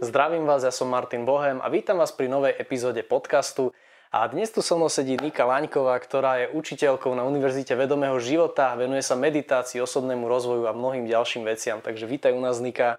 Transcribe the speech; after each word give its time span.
Zdravím 0.00 0.48
vás, 0.48 0.64
ja 0.64 0.72
som 0.72 0.88
Martin 0.88 1.28
Bohem 1.28 1.60
a 1.60 1.68
vítam 1.68 2.00
vás 2.00 2.08
pri 2.08 2.24
novej 2.24 2.56
epizóde 2.56 3.04
podcastu. 3.04 3.76
A 4.08 4.24
dnes 4.32 4.48
tu 4.48 4.64
so 4.64 4.80
mnou 4.80 4.88
sedí 4.88 5.12
Nika 5.20 5.44
Laňková, 5.44 5.92
ktorá 6.00 6.40
je 6.40 6.56
učiteľkou 6.56 7.12
na 7.12 7.28
Univerzite 7.28 7.76
vedomého 7.76 8.16
života, 8.16 8.72
venuje 8.80 9.04
sa 9.04 9.12
meditácii, 9.12 9.76
osobnému 9.76 10.24
rozvoju 10.24 10.64
a 10.64 10.72
mnohým 10.72 11.04
ďalším 11.04 11.44
veciam. 11.44 11.84
Takže 11.84 12.08
vítaj 12.08 12.32
u 12.32 12.40
nás, 12.40 12.64
Nika. 12.64 12.96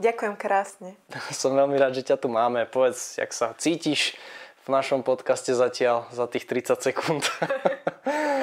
Ďakujem 0.00 0.34
krásne. 0.40 0.96
Som 1.36 1.60
veľmi 1.60 1.76
rád, 1.76 2.00
že 2.00 2.08
ťa 2.08 2.16
tu 2.16 2.32
máme. 2.32 2.64
Povedz, 2.64 3.20
jak 3.20 3.36
sa 3.36 3.52
cítiš 3.60 4.16
v 4.64 4.72
našom 4.72 5.04
podcaste 5.04 5.52
zatiaľ 5.52 6.08
za 6.08 6.24
tých 6.24 6.48
30 6.48 6.80
sekúnd. 6.80 7.28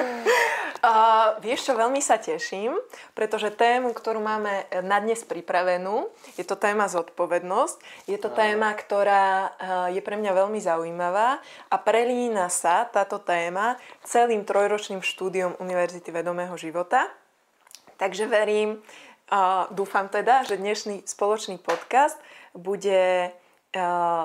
Uh, 0.88 1.36
vieš 1.44 1.68
čo, 1.68 1.76
veľmi 1.76 2.00
sa 2.00 2.16
teším, 2.16 2.72
pretože 3.12 3.52
tému, 3.52 3.92
ktorú 3.92 4.24
máme 4.24 4.64
na 4.80 4.96
dnes 5.04 5.20
pripravenú, 5.20 6.08
je 6.40 6.48
to 6.48 6.56
téma 6.56 6.88
zodpovednosť. 6.88 8.08
Je 8.08 8.16
to 8.16 8.32
téma, 8.32 8.72
ktorá 8.72 9.26
uh, 9.28 9.92
je 9.92 10.00
pre 10.00 10.16
mňa 10.16 10.32
veľmi 10.32 10.56
zaujímavá 10.56 11.44
a 11.68 11.76
prelína 11.76 12.48
sa 12.48 12.88
táto 12.88 13.20
téma 13.20 13.76
celým 14.00 14.48
trojročným 14.48 15.04
štúdiom 15.04 15.60
Univerzity 15.60 16.08
vedomého 16.08 16.56
života. 16.56 17.04
Takže 18.00 18.24
verím, 18.24 18.80
uh, 18.80 19.68
dúfam 19.68 20.08
teda, 20.08 20.48
že 20.48 20.56
dnešný 20.56 21.04
spoločný 21.04 21.60
podcast 21.60 22.16
bude 22.56 23.28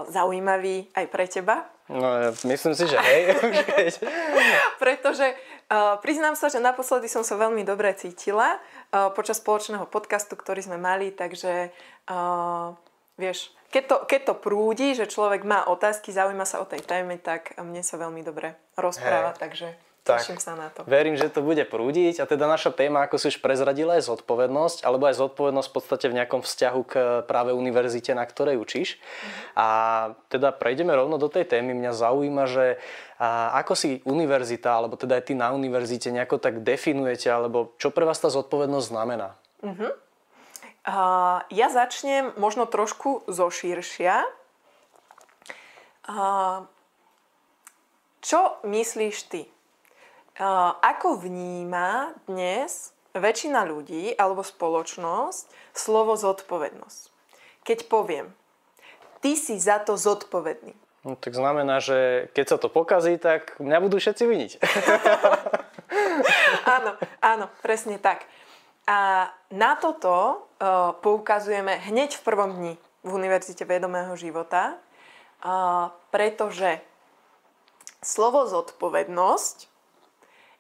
zaujímavý 0.08 0.88
aj 0.96 1.06
pre 1.12 1.28
teba. 1.28 1.68
No, 1.92 2.32
myslím 2.48 2.74
si, 2.74 2.88
že 2.88 2.96
hej. 2.96 3.36
Pretože 4.84 5.36
Uh, 5.74 5.98
priznám 6.06 6.38
sa, 6.38 6.54
že 6.54 6.62
naposledy 6.62 7.10
som 7.10 7.26
sa 7.26 7.34
veľmi 7.34 7.66
dobre 7.66 7.90
cítila 7.98 8.62
uh, 8.62 9.10
počas 9.10 9.42
spoločného 9.42 9.90
podcastu, 9.90 10.38
ktorý 10.38 10.62
sme 10.62 10.78
mali, 10.78 11.10
takže 11.10 11.74
uh, 12.14 12.78
vieš, 13.18 13.50
keď 13.74 13.84
to, 13.90 13.98
keď 14.06 14.22
to 14.22 14.34
prúdi, 14.38 14.94
že 14.94 15.10
človek 15.10 15.42
má 15.42 15.66
otázky, 15.66 16.14
zaujíma 16.14 16.46
sa 16.46 16.62
o 16.62 16.70
tej 16.70 16.86
téme, 16.86 17.18
tak 17.18 17.58
mne 17.58 17.82
sa 17.82 17.98
veľmi 17.98 18.22
dobre 18.22 18.54
rozpráva, 18.78 19.34
hey. 19.34 19.42
takže 19.42 19.68
tak, 20.04 20.20
Teším 20.20 20.44
sa 20.44 20.60
na 20.60 20.68
to. 20.68 20.84
Verím, 20.84 21.16
že 21.16 21.32
to 21.32 21.40
bude 21.40 21.64
prúdiť 21.64 22.20
a 22.20 22.28
teda 22.28 22.44
naša 22.44 22.76
téma, 22.76 23.08
ako 23.08 23.16
si 23.16 23.32
už 23.32 23.40
prezradila, 23.40 23.96
je 23.96 24.04
zodpovednosť, 24.04 24.84
alebo 24.84 25.08
aj 25.08 25.16
zodpovednosť 25.16 25.68
v 25.72 25.76
podstate 25.80 26.06
v 26.12 26.18
nejakom 26.20 26.44
vzťahu 26.44 26.82
k 26.84 26.94
práve 27.24 27.56
univerzite, 27.56 28.12
na 28.12 28.28
ktorej 28.28 28.60
učíš. 28.60 29.00
Mhm. 29.00 29.32
A 29.56 29.68
teda 30.28 30.52
prejdeme 30.52 30.92
rovno 30.92 31.16
do 31.16 31.32
tej 31.32 31.48
témy. 31.48 31.72
Mňa 31.72 31.96
zaujíma, 31.96 32.44
že 32.52 32.84
ako 33.56 33.74
si 33.80 34.04
univerzita, 34.04 34.76
alebo 34.76 35.00
teda 35.00 35.24
aj 35.24 35.32
ty 35.32 35.34
na 35.40 35.56
univerzite 35.56 36.12
nejako 36.12 36.36
tak 36.44 36.60
definujete, 36.68 37.32
alebo 37.32 37.72
čo 37.80 37.88
pre 37.96 38.04
vás 38.04 38.20
tá 38.20 38.28
zodpovednosť 38.28 38.88
znamená? 38.92 39.40
Uh-huh. 39.64 39.96
Uh, 40.84 41.40
ja 41.48 41.72
začnem 41.72 42.36
možno 42.36 42.68
trošku 42.68 43.24
zo 43.32 43.48
širšia. 43.48 44.28
Uh, 46.04 46.68
čo 48.20 48.60
myslíš 48.68 49.16
ty? 49.32 49.48
Ako 50.82 51.22
vníma 51.22 52.18
dnes 52.26 52.90
väčšina 53.14 53.70
ľudí 53.70 54.18
alebo 54.18 54.42
spoločnosť 54.42 55.46
slovo 55.78 56.18
zodpovednosť? 56.18 57.02
Keď 57.62 57.80
poviem, 57.86 58.34
ty 59.22 59.38
si 59.38 59.62
za 59.62 59.78
to 59.78 59.94
zodpovedný. 59.94 60.74
No, 61.06 61.20
tak 61.20 61.38
znamená, 61.38 61.78
že 61.84 62.32
keď 62.34 62.46
sa 62.50 62.58
to 62.58 62.72
pokazí, 62.72 63.20
tak 63.22 63.60
mňa 63.62 63.78
budú 63.84 64.02
všetci 64.02 64.24
viniť. 64.24 64.52
áno, 66.80 66.92
áno, 67.20 67.46
presne 67.62 68.02
tak. 68.02 68.26
A 68.90 69.30
na 69.54 69.78
toto 69.78 70.48
uh, 70.58 70.96
poukazujeme 70.98 71.78
hneď 71.92 72.18
v 72.18 72.26
prvom 72.26 72.52
dni 72.58 72.74
v 73.04 73.10
Univerzite 73.12 73.68
vedomého 73.68 74.16
života, 74.16 74.80
uh, 75.44 75.92
pretože 76.10 76.80
slovo 78.00 78.48
zodpovednosť 78.48 79.73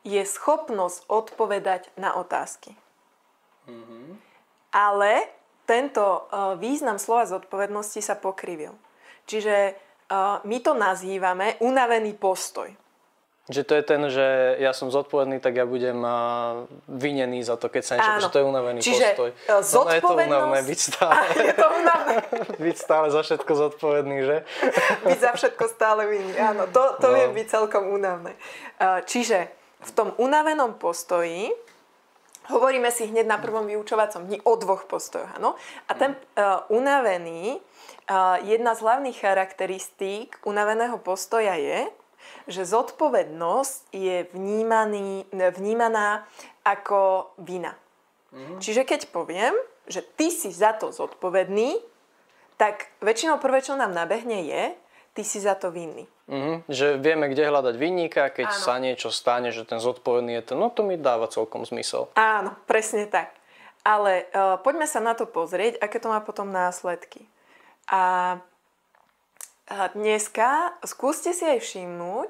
je 0.03 0.23
schopnosť 0.27 1.07
odpovedať 1.07 1.91
na 1.95 2.15
otázky. 2.19 2.75
Mm-hmm. 3.67 4.19
Ale 4.75 5.31
tento 5.63 6.03
uh, 6.03 6.59
význam 6.59 6.99
slova 6.99 7.23
zodpovednosti 7.23 8.03
sa 8.03 8.19
pokrivil. 8.19 8.75
Čiže 9.23 9.75
uh, 10.11 10.43
my 10.43 10.57
to 10.59 10.75
nazývame 10.75 11.55
unavený 11.63 12.19
postoj. 12.19 12.67
Že 13.51 13.61
to 13.67 13.73
je 13.75 13.83
ten, 13.83 14.01
že 14.07 14.55
ja 14.63 14.71
som 14.71 14.87
zodpovedný, 14.87 15.43
tak 15.43 15.59
ja 15.59 15.67
budem 15.67 15.99
uh, 15.99 16.63
vinený 16.87 17.43
za 17.43 17.59
to, 17.59 17.67
keď 17.67 17.83
sa 17.83 17.93
niečo... 17.99 18.27
Že 18.27 18.31
to 18.31 18.39
je 18.39 18.45
unavený 18.47 18.79
Čiže 18.79 19.03
postoj. 19.03 19.29
Zodpovednosť... 19.59 19.75
No, 19.75 19.91
je 19.91 19.99
to 19.99 20.15
unavené 20.15 20.61
byť 20.63 20.79
stále. 20.79 21.23
je 21.51 21.55
to 21.55 21.67
unavené. 21.67 22.15
byť 22.67 22.75
stále 22.79 23.07
za 23.11 23.21
všetko 23.23 23.51
zodpovedný, 23.51 24.17
že? 24.23 24.37
byť 25.07 25.19
za 25.19 25.31
všetko 25.35 25.63
stále 25.71 26.01
vinný, 26.07 26.35
áno. 26.39 26.71
To, 26.71 26.83
to 27.03 27.07
no. 27.11 27.19
je 27.19 27.25
byť 27.35 27.47
celkom 27.47 27.83
únavné. 27.91 28.31
Uh, 28.79 29.03
čiže 29.03 29.51
v 29.83 29.91
tom 29.91 30.09
unavenom 30.17 30.79
postoji 30.79 31.51
hovoríme 32.51 32.91
si 32.91 33.07
hneď 33.07 33.27
na 33.27 33.39
prvom 33.39 33.67
vyučovacom 33.67 34.27
dni 34.27 34.43
o 34.43 34.53
dvoch 34.59 34.83
postojoch. 34.87 35.31
Áno? 35.39 35.55
A 35.87 35.91
ten 35.95 36.15
uh, 36.15 36.67
unavený, 36.67 37.59
uh, 37.59 38.39
jedna 38.43 38.75
z 38.75 38.83
hlavných 38.83 39.17
charakteristík 39.19 40.43
unaveného 40.43 40.99
postoja 40.99 41.55
je, 41.55 41.87
že 42.47 42.67
zodpovednosť 42.67 43.91
je 43.91 44.27
vnímaný, 44.31 45.27
vnímaná 45.31 46.27
ako 46.63 47.31
vina. 47.39 47.75
Mm-hmm. 48.31 48.59
Čiže 48.59 48.83
keď 48.87 49.11
poviem, 49.11 49.55
že 49.87 49.99
ty 50.03 50.31
si 50.31 50.51
za 50.51 50.71
to 50.75 50.95
zodpovedný, 50.95 51.79
tak 52.55 52.87
väčšinou 53.03 53.43
prvé, 53.43 53.59
čo 53.59 53.75
nám 53.75 53.91
nabehne 53.91 54.47
je, 54.47 54.63
ty 55.13 55.21
si 55.21 55.37
za 55.39 55.53
to 55.53 55.69
vinný. 55.69 56.09
Mm-hmm. 56.25 56.55
Že 56.67 56.87
vieme, 56.97 57.25
kde 57.29 57.49
hľadať 57.49 57.75
vinníka, 57.77 58.33
keď 58.33 58.49
Áno. 58.49 58.59
sa 58.59 58.73
niečo 58.81 59.13
stane, 59.13 59.53
že 59.53 59.63
ten 59.63 59.77
zodpovedný 59.77 60.41
je 60.41 60.53
ten, 60.53 60.57
no 60.57 60.73
to 60.73 60.81
mi 60.81 60.97
dáva 60.97 61.29
celkom 61.29 61.63
zmysel. 61.63 62.09
Áno, 62.17 62.57
presne 62.65 63.05
tak. 63.05 63.31
Ale 63.83 64.25
uh, 64.31 64.57
poďme 64.63 64.87
sa 64.89 65.03
na 65.03 65.13
to 65.13 65.29
pozrieť, 65.29 65.77
aké 65.83 65.99
to 66.01 66.09
má 66.09 66.23
potom 66.23 66.49
následky. 66.49 67.27
A, 67.91 68.39
a 69.67 69.77
dneska 69.91 70.73
skúste 70.87 71.35
si 71.35 71.43
aj 71.43 71.59
všimnúť, 71.59 72.29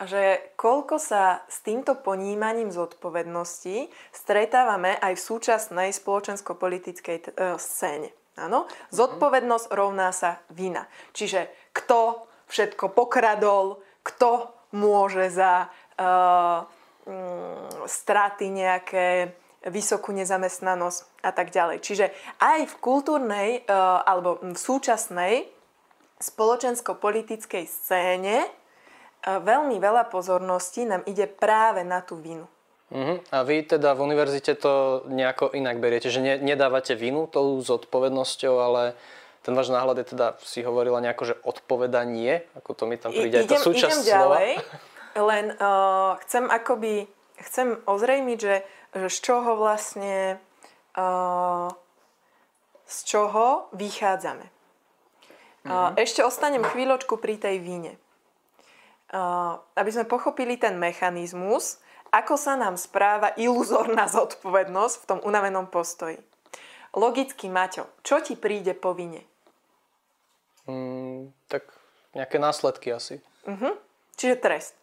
že 0.00 0.40
koľko 0.56 0.96
sa 0.98 1.44
s 1.46 1.62
týmto 1.62 1.94
ponímaním 1.94 2.72
zodpovednosti 2.72 3.92
stretávame 4.10 4.96
aj 4.98 5.14
v 5.14 5.24
súčasnej 5.24 5.88
spoločensko-politickej 5.94 7.16
uh, 7.38 7.54
scéne. 7.56 8.10
Áno? 8.40 8.64
Zodpovednosť 8.88 9.68
rovná 9.70 10.10
sa 10.16 10.40
vina. 10.48 10.88
Čiže 11.12 11.52
kto 11.72 12.26
všetko 12.50 12.90
pokradol, 12.90 13.78
kto 14.02 14.50
môže 14.74 15.30
za 15.30 15.70
uh, 15.98 16.66
straty 17.86 18.50
nejaké, 18.50 19.34
vysokú 19.60 20.16
nezamestnanosť 20.16 21.20
a 21.20 21.30
tak 21.36 21.52
ďalej. 21.52 21.84
Čiže 21.84 22.06
aj 22.40 22.64
v 22.64 22.74
kultúrnej 22.80 23.48
uh, 23.68 24.00
alebo 24.08 24.40
v 24.40 24.56
súčasnej 24.56 25.44
spoločensko-politickej 26.16 27.64
scéne 27.68 28.48
uh, 28.48 29.36
veľmi 29.36 29.76
veľa 29.76 30.08
pozorností 30.08 30.88
nám 30.88 31.04
ide 31.04 31.28
práve 31.28 31.84
na 31.84 32.00
tú 32.00 32.16
vinu. 32.16 32.48
Uh-huh. 32.90 33.22
A 33.30 33.46
vy 33.46 33.62
teda 33.62 33.94
v 33.94 34.02
univerzite 34.02 34.58
to 34.58 35.06
nejako 35.06 35.54
inak 35.54 35.78
beriete, 35.78 36.10
že 36.10 36.18
ne, 36.18 36.34
nedávate 36.42 36.98
vinu 36.98 37.30
tou 37.30 37.62
zodpovednosťou, 37.62 38.54
ale 38.58 38.98
ten 39.40 39.56
váš 39.56 39.72
náhľad 39.72 40.04
je 40.04 40.06
teda, 40.12 40.26
si 40.44 40.60
hovorila 40.60 41.00
nejako, 41.00 41.32
že 41.32 41.34
odpovedanie, 41.40 42.44
ako 42.60 42.70
to 42.76 42.84
mi 42.84 43.00
tam 43.00 43.08
príde, 43.12 43.40
I, 43.40 43.48
idem, 43.48 43.48
aj 43.48 43.56
tá 43.56 43.64
súčasť 43.64 44.00
idem 44.04 44.12
ďalej, 44.12 44.50
slova. 44.60 45.22
len 45.32 45.44
uh, 45.56 46.12
chcem 46.26 46.44
akoby, 46.44 46.94
chcem 47.40 47.68
ozrejmiť, 47.88 48.38
že, 48.38 48.56
že 48.92 49.08
z 49.08 49.18
čoho 49.24 49.56
vlastne, 49.56 50.36
uh, 50.96 51.68
z 52.84 52.98
čoho 53.08 53.72
vychádzame. 53.72 54.44
Uh, 54.44 55.68
mm-hmm. 55.68 55.96
Ešte 56.00 56.20
ostanem 56.20 56.64
chvíľočku 56.64 57.16
pri 57.16 57.40
tej 57.40 57.64
víne. 57.64 57.96
Uh, 59.10 59.58
aby 59.74 59.90
sme 59.90 60.06
pochopili 60.06 60.54
ten 60.60 60.78
mechanizmus, 60.78 61.82
ako 62.12 62.34
sa 62.36 62.58
nám 62.58 62.76
správa 62.76 63.32
iluzorná 63.38 64.04
zodpovednosť 64.10 64.94
v 65.00 65.08
tom 65.08 65.18
unavenom 65.24 65.70
postoji. 65.70 66.20
Logicky, 66.90 67.46
Maťo, 67.46 67.86
čo 68.02 68.18
ti 68.18 68.34
príde 68.34 68.74
po 68.74 68.90
vine? 68.98 69.29
Mm, 70.68 71.32
tak 71.48 71.68
nejaké 72.12 72.36
následky 72.36 72.92
asi. 72.92 73.22
Uh-huh. 73.46 73.76
Čiže 74.18 74.36
trest. 74.42 74.74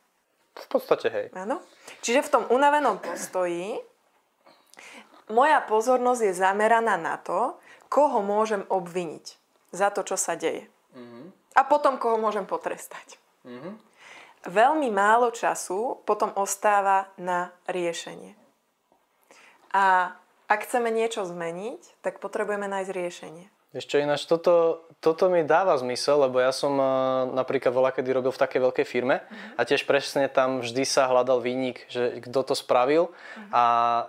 V 0.58 0.66
podstate 0.72 1.08
hej. 1.14 1.28
Áno. 1.38 1.62
Čiže 2.02 2.26
v 2.26 2.32
tom 2.34 2.44
unavenom 2.50 2.98
postoji 2.98 3.78
moja 5.30 5.60
pozornosť 5.62 6.22
je 6.24 6.34
zameraná 6.34 6.96
na 6.96 7.20
to, 7.20 7.60
koho 7.92 8.24
môžem 8.24 8.64
obviniť 8.72 9.38
za 9.76 9.92
to, 9.94 10.02
čo 10.02 10.16
sa 10.18 10.34
deje. 10.40 10.66
Uh-huh. 10.96 11.30
A 11.54 11.62
potom, 11.68 12.02
koho 12.02 12.18
môžem 12.18 12.48
potrestať. 12.48 13.20
Uh-huh. 13.46 13.78
Veľmi 14.48 14.88
málo 14.90 15.30
času 15.36 16.02
potom 16.08 16.32
ostáva 16.40 17.12
na 17.20 17.52
riešenie. 17.68 18.34
A 19.76 20.16
ak 20.48 20.64
chceme 20.64 20.88
niečo 20.88 21.28
zmeniť, 21.28 22.00
tak 22.00 22.24
potrebujeme 22.24 22.72
nájsť 22.72 22.92
riešenie. 22.96 23.46
Ešte 23.78 24.02
ináč, 24.02 24.26
toto, 24.26 24.82
toto 24.98 25.30
mi 25.30 25.46
dáva 25.46 25.78
zmysel, 25.78 26.26
lebo 26.26 26.42
ja 26.42 26.50
som 26.50 26.74
uh, 26.82 27.30
napríklad 27.30 27.70
volá, 27.70 27.94
kedy 27.94 28.10
robil 28.10 28.34
v 28.34 28.42
takej 28.42 28.60
veľkej 28.66 28.86
firme 28.90 29.22
uh-huh. 29.22 29.54
a 29.54 29.62
tiež 29.70 29.86
presne 29.86 30.26
tam 30.26 30.66
vždy 30.66 30.82
sa 30.82 31.06
hľadal 31.06 31.46
výnik, 31.46 31.86
že 31.86 32.18
kto 32.26 32.42
to 32.42 32.58
spravil 32.58 33.14
uh-huh. 33.14 33.54
a 33.54 33.64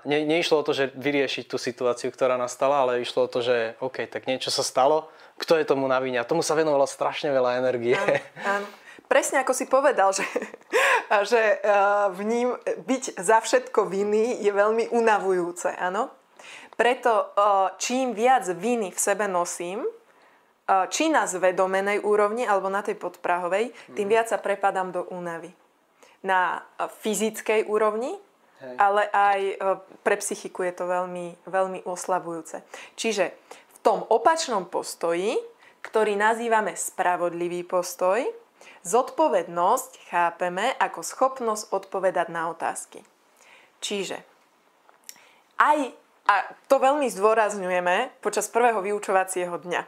ne, 0.08 0.24
neišlo 0.24 0.64
o 0.64 0.66
to, 0.66 0.72
že 0.72 0.88
vyriešiť 0.96 1.44
tú 1.52 1.60
situáciu, 1.60 2.08
ktorá 2.08 2.40
nastala, 2.40 2.80
ale 2.80 3.04
išlo 3.04 3.28
o 3.28 3.30
to, 3.30 3.44
že 3.44 3.76
OK, 3.84 4.08
tak 4.08 4.24
niečo 4.24 4.48
sa 4.48 4.64
stalo, 4.64 5.12
kto 5.36 5.60
je 5.60 5.68
tomu 5.68 5.84
na 5.84 6.00
víne 6.00 6.16
a 6.16 6.24
tomu 6.24 6.40
sa 6.40 6.56
venovalo 6.56 6.88
strašne 6.88 7.28
veľa 7.28 7.60
energie. 7.60 7.92
Áno, 7.92 8.16
áno. 8.64 8.68
Presne 9.04 9.40
ako 9.40 9.52
si 9.52 9.68
povedal, 9.68 10.16
že, 10.16 10.24
že 11.30 11.60
v 12.16 12.20
ním 12.24 12.48
byť 12.88 13.20
za 13.20 13.44
všetko 13.44 13.84
viny 13.84 14.40
je 14.40 14.48
veľmi 14.48 14.96
unavujúce, 14.96 15.76
áno? 15.76 16.17
Preto 16.78 17.34
čím 17.82 18.14
viac 18.14 18.46
viny 18.54 18.94
v 18.94 18.98
sebe 19.02 19.26
nosím, 19.26 19.82
či 20.94 21.10
na 21.10 21.26
zvedomenej 21.26 22.06
úrovni 22.06 22.46
alebo 22.46 22.70
na 22.70 22.86
tej 22.86 22.94
podprahovej, 22.94 23.74
tým 23.98 24.06
mhm. 24.06 24.12
viac 24.14 24.26
sa 24.30 24.38
prepadám 24.38 24.94
do 24.94 25.02
únavy. 25.10 25.50
Na 26.22 26.62
fyzickej 27.02 27.66
úrovni, 27.66 28.14
Hej. 28.62 28.74
ale 28.78 29.02
aj 29.10 29.40
pre 30.02 30.18
psychiku 30.18 30.66
je 30.66 30.74
to 30.74 30.84
veľmi, 30.86 31.34
veľmi 31.46 31.82
oslabujúce. 31.86 32.62
Čiže 32.98 33.34
v 33.74 33.78
tom 33.82 34.02
opačnom 34.06 34.66
postoji, 34.66 35.38
ktorý 35.82 36.18
nazývame 36.18 36.74
spravodlivý 36.74 37.62
postoj, 37.62 38.22
zodpovednosť 38.82 40.10
chápeme 40.10 40.74
ako 40.78 41.00
schopnosť 41.06 41.70
odpovedať 41.70 42.26
na 42.34 42.50
otázky. 42.50 43.06
Čiže 43.78 44.26
aj 45.58 45.94
a 46.28 46.44
to 46.68 46.76
veľmi 46.76 47.08
zdôrazňujeme 47.08 48.20
počas 48.20 48.52
prvého 48.52 48.84
vyučovacieho 48.84 49.56
dňa. 49.56 49.82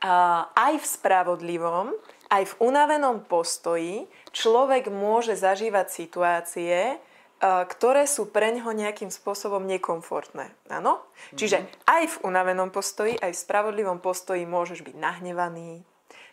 A 0.00 0.48
aj 0.56 0.80
v 0.80 0.86
spravodlivom, 0.88 1.92
aj 2.32 2.42
v 2.48 2.54
unavenom 2.64 3.20
postoji 3.20 4.08
človek 4.32 4.88
môže 4.88 5.36
zažívať 5.36 5.86
situácie, 5.92 6.96
ktoré 7.40 8.04
sú 8.08 8.28
pre 8.28 8.52
ňoho 8.52 8.72
nejakým 8.72 9.12
spôsobom 9.12 9.64
nekomfortné. 9.64 10.52
Áno? 10.72 11.00
Mm-hmm. 11.00 11.36
Čiže 11.36 11.58
aj 11.84 12.02
v 12.16 12.16
unavenom 12.24 12.72
postoji, 12.72 13.16
aj 13.20 13.32
v 13.32 13.42
spravodlivom 13.44 14.00
postoji 14.00 14.44
môžeš 14.48 14.84
byť 14.84 14.96
nahnevaný, 14.96 15.84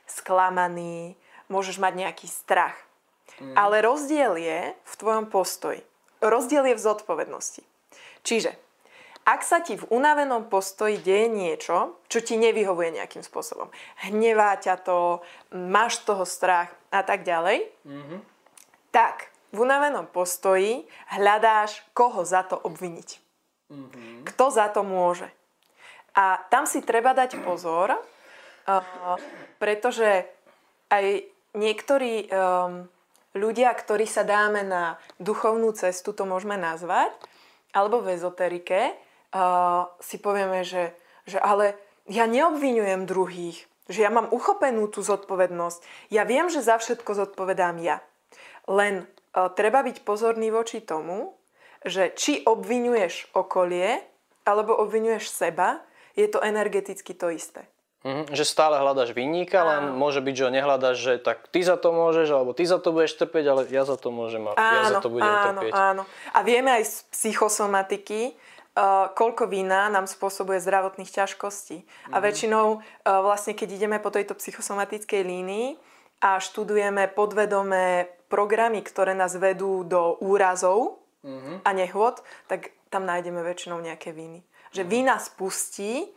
sklamaný, 0.08 1.16
môžeš 1.52 1.80
mať 1.80 2.08
nejaký 2.08 2.28
strach. 2.28 2.76
Mm-hmm. 3.40 3.56
Ale 3.56 3.84
rozdiel 3.84 4.36
je 4.40 4.60
v 4.76 4.94
tvojom 4.96 5.28
postoji. 5.28 5.84
Rozdiel 6.20 6.72
je 6.72 6.76
v 6.76 6.86
zodpovednosti. 6.88 7.64
Čiže 8.28 8.67
ak 9.28 9.44
sa 9.44 9.60
ti 9.60 9.76
v 9.76 9.84
unavenom 9.92 10.48
postoji 10.48 11.04
deje 11.04 11.28
niečo, 11.28 12.00
čo 12.08 12.24
ti 12.24 12.40
nevyhovuje 12.40 12.96
nejakým 12.96 13.20
spôsobom, 13.20 13.68
hnevá 14.08 14.56
ťa 14.56 14.80
to, 14.80 15.20
máš 15.52 16.00
toho 16.08 16.24
strach 16.24 16.72
a 16.96 17.04
tak 17.04 17.28
ďalej, 17.28 17.68
mm-hmm. 17.84 18.20
tak 18.96 19.28
v 19.52 19.68
unavenom 19.68 20.08
postoji 20.08 20.88
hľadáš, 21.12 21.84
koho 21.92 22.24
za 22.24 22.48
to 22.48 22.56
obviniť. 22.56 23.10
Mm-hmm. 23.68 24.24
Kto 24.32 24.46
za 24.48 24.72
to 24.72 24.88
môže. 24.88 25.28
A 26.16 26.40
tam 26.48 26.64
si 26.64 26.80
treba 26.80 27.12
dať 27.12 27.44
pozor, 27.44 28.00
uh, 28.00 28.00
pretože 29.60 30.24
aj 30.88 31.28
niektorí 31.52 32.32
um, 32.32 32.88
ľudia, 33.36 33.76
ktorí 33.76 34.08
sa 34.08 34.24
dáme 34.24 34.64
na 34.64 34.96
duchovnú 35.20 35.76
cestu, 35.76 36.16
to 36.16 36.24
môžeme 36.24 36.56
nazvať, 36.56 37.12
alebo 37.76 38.00
v 38.00 38.16
ezoterike, 38.16 38.96
uh, 39.34 39.90
si 40.00 40.18
povieme, 40.22 40.64
že, 40.64 40.96
že 41.28 41.40
ale 41.40 41.76
ja 42.08 42.28
neobvinujem 42.28 43.08
druhých, 43.08 43.68
že 43.88 44.04
ja 44.04 44.12
mám 44.12 44.32
uchopenú 44.32 44.88
tú 44.92 45.04
zodpovednosť. 45.04 46.12
Ja 46.12 46.28
viem, 46.28 46.52
že 46.52 46.64
za 46.64 46.80
všetko 46.80 47.16
zodpovedám 47.16 47.80
ja. 47.84 48.04
Len 48.68 49.04
uh, 49.04 49.50
treba 49.52 49.84
byť 49.84 50.04
pozorný 50.04 50.52
voči 50.52 50.84
tomu, 50.84 51.36
že 51.86 52.12
či 52.16 52.44
obvinuješ 52.44 53.32
okolie, 53.38 54.04
alebo 54.48 54.76
obvinuješ 54.76 55.32
seba, 55.32 55.84
je 56.18 56.26
to 56.26 56.42
energeticky 56.42 57.14
to 57.14 57.30
isté. 57.30 57.68
Mm, 58.08 58.30
že 58.32 58.48
stále 58.48 58.80
hľadaš 58.80 59.12
vinníka, 59.12 59.68
len 59.68 59.98
môže 59.98 60.24
byť, 60.24 60.34
že 60.38 60.46
ho 60.48 60.52
nehľadaš, 60.54 60.96
že 60.96 61.14
tak 61.20 61.50
ty 61.52 61.66
za 61.66 61.76
to 61.76 61.92
môžeš, 61.92 62.30
alebo 62.30 62.56
ty 62.56 62.64
za 62.64 62.80
to 62.80 62.96
budeš 62.96 63.20
trpieť, 63.20 63.46
ale 63.50 63.62
ja 63.68 63.84
za 63.84 63.98
to 63.98 64.14
môžem 64.14 64.48
a 64.48 64.54
áno, 64.54 64.78
ja 64.80 64.84
za 64.88 65.00
to 65.02 65.10
budem 65.12 65.28
áno, 65.28 65.60
trpieť. 65.60 65.74
Áno, 65.74 66.04
A 66.32 66.40
vieme 66.46 66.72
aj 66.78 66.84
z 66.88 66.96
psychosomatiky, 67.10 68.38
uh, 68.78 69.10
koľko 69.18 69.50
vína 69.50 69.90
nám 69.90 70.06
spôsobuje 70.06 70.62
zdravotných 70.62 71.10
ťažkostí. 71.10 71.82
Mm-hmm. 71.82 72.14
A 72.14 72.18
mhm. 72.22 72.24
väčšinou 72.24 72.68
uh, 72.78 72.82
vlastne, 73.26 73.58
keď 73.58 73.70
ideme 73.74 73.98
po 73.98 74.14
tejto 74.14 74.38
psychosomatickej 74.38 75.22
línii 75.26 75.68
a 76.22 76.38
študujeme 76.38 77.10
podvedomé 77.14 78.14
programy, 78.30 78.86
ktoré 78.86 79.18
nás 79.18 79.34
vedú 79.40 79.82
do 79.82 80.22
úrazov 80.22 81.02
mm-hmm. 81.26 81.66
a 81.66 81.70
nehôd, 81.74 82.22
tak 82.46 82.76
tam 82.94 83.04
nájdeme 83.10 83.42
väčšinou 83.42 83.82
nejaké 83.82 84.14
víny. 84.14 84.46
Že 84.72 84.86
mm-hmm. 84.86 84.94
vína 84.94 85.16
spustí 85.18 86.14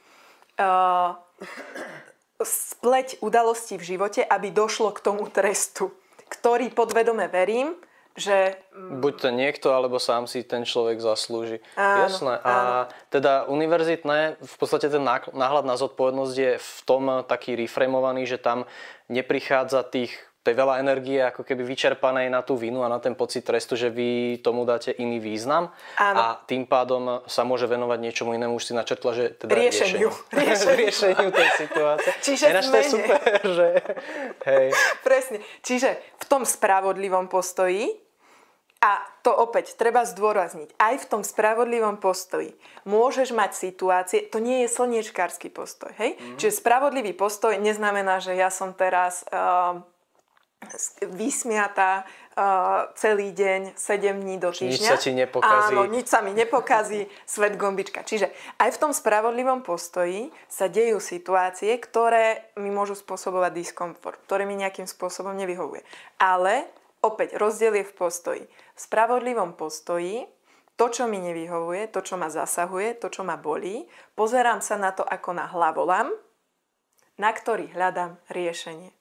uh, 0.60 1.16
spleť 2.40 3.20
udalostí 3.20 3.76
v 3.76 3.96
živote, 3.96 4.20
aby 4.24 4.52
došlo 4.52 4.92
k 4.96 5.04
tomu 5.04 5.28
trestu, 5.28 5.92
ktorý 6.28 6.72
podvedome 6.72 7.28
verím, 7.28 7.76
že... 8.14 8.58
Mm, 8.74 9.02
Buď 9.02 9.14
to 9.20 9.28
niekto, 9.30 9.68
alebo 9.74 9.98
sám 9.98 10.30
si 10.30 10.46
ten 10.46 10.62
človek 10.62 11.02
zaslúži. 11.02 11.62
Áno, 11.74 12.06
Jasné. 12.06 12.34
A 12.42 12.54
áno. 12.54 12.82
teda 13.12 13.46
univerzitné, 13.50 14.38
v 14.40 14.56
podstate 14.56 14.90
ten 14.90 15.02
náhľad 15.34 15.66
na 15.66 15.76
zodpovednosť 15.78 16.34
je 16.34 16.52
v 16.58 16.78
tom 16.86 17.26
taký 17.26 17.58
reframovaný, 17.58 18.26
že 18.26 18.38
tam 18.38 18.66
neprichádza 19.10 19.82
tých 19.86 20.14
tej 20.40 20.54
veľa 20.56 20.80
energie 20.80 21.20
ako 21.20 21.44
keby 21.44 21.68
vyčerpanej 21.68 22.32
na 22.32 22.40
tú 22.40 22.56
vinu 22.56 22.80
a 22.80 22.88
na 22.88 22.96
ten 22.96 23.12
pocit 23.12 23.44
trestu, 23.44 23.76
že 23.76 23.92
vy 23.92 24.40
tomu 24.40 24.64
dáte 24.64 24.88
iný 24.96 25.20
význam 25.20 25.68
Áno. 26.00 26.16
a 26.16 26.26
tým 26.48 26.64
pádom 26.64 27.20
sa 27.28 27.44
môže 27.44 27.68
venovať 27.68 27.98
niečomu 28.00 28.32
inému. 28.32 28.56
Už 28.56 28.72
si 28.72 28.72
načrtla, 28.72 29.12
že 29.12 29.24
teda 29.36 29.52
riešeniu. 29.52 30.08
Riešeniu, 30.32 30.76
riešeniu 30.88 31.28
tej 31.28 31.48
situácie. 31.60 32.10
Čiže 32.24 32.44
Ináč 32.56 32.66
to 32.72 32.76
je 32.80 32.86
super, 32.88 33.20
že... 33.44 33.66
Hej. 34.48 34.66
Presne. 35.04 35.38
Čiže 35.60 36.00
v 36.16 36.24
tom 36.24 36.48
spravodlivom 36.48 37.28
postoji 37.28 37.92
a 38.80 38.96
to 39.20 39.28
opäť 39.36 39.76
treba 39.76 40.08
zdôrazniť. 40.08 40.72
Aj 40.80 40.96
v 40.96 41.04
tom 41.04 41.20
spravodlivom 41.20 42.00
postoji 42.00 42.56
môžeš 42.88 43.36
mať 43.36 43.52
situácie, 43.52 44.24
to 44.24 44.40
nie 44.40 44.64
je 44.64 44.72
slniečkársky 44.72 45.52
postoj. 45.52 45.92
Hej? 46.00 46.16
Mm. 46.16 46.40
Čiže 46.40 46.64
spravodlivý 46.64 47.12
postoj 47.12 47.60
neznamená, 47.60 48.24
že 48.24 48.32
ja 48.32 48.48
som 48.48 48.72
teraz 48.72 49.28
uh, 49.28 49.84
vysmiatá 51.00 52.04
uh, 52.36 52.92
celý 52.92 53.32
deň, 53.32 53.72
7 53.74 54.20
dní 54.20 54.36
do 54.36 54.52
týždňa. 54.52 54.76
Nič 54.76 54.84
sa 54.84 55.00
ti 55.00 55.10
nepokazí. 55.16 55.72
Áno, 55.72 55.88
nič 55.88 56.06
sa 56.12 56.20
mi 56.20 56.36
nepokazí, 56.36 57.08
svet 57.24 57.56
gombička. 57.56 58.04
Čiže 58.04 58.28
aj 58.60 58.76
v 58.76 58.80
tom 58.80 58.92
spravodlivom 58.92 59.64
postoji 59.64 60.28
sa 60.52 60.68
dejú 60.68 61.00
situácie, 61.00 61.72
ktoré 61.80 62.52
mi 62.60 62.68
môžu 62.68 62.92
spôsobovať 62.92 63.52
diskomfort, 63.56 64.20
ktoré 64.28 64.44
mi 64.44 64.54
nejakým 64.60 64.84
spôsobom 64.84 65.32
nevyhovuje. 65.32 65.80
Ale 66.20 66.68
opäť 67.00 67.40
rozdiel 67.40 67.80
je 67.80 67.88
v 67.88 67.96
postoji. 67.96 68.44
V 68.76 68.80
spravodlivom 68.80 69.56
postoji 69.56 70.28
to, 70.76 70.92
čo 70.92 71.08
mi 71.08 71.20
nevyhovuje, 71.20 71.88
to, 71.88 72.04
čo 72.04 72.20
ma 72.20 72.28
zasahuje, 72.28 73.00
to, 73.00 73.08
čo 73.08 73.24
ma 73.24 73.40
bolí, 73.40 73.88
pozerám 74.12 74.60
sa 74.60 74.76
na 74.76 74.92
to 74.92 75.04
ako 75.04 75.36
na 75.36 75.48
hlavolam, 75.48 76.12
na 77.20 77.30
ktorý 77.32 77.68
hľadám 77.72 78.16
riešenie. 78.32 78.92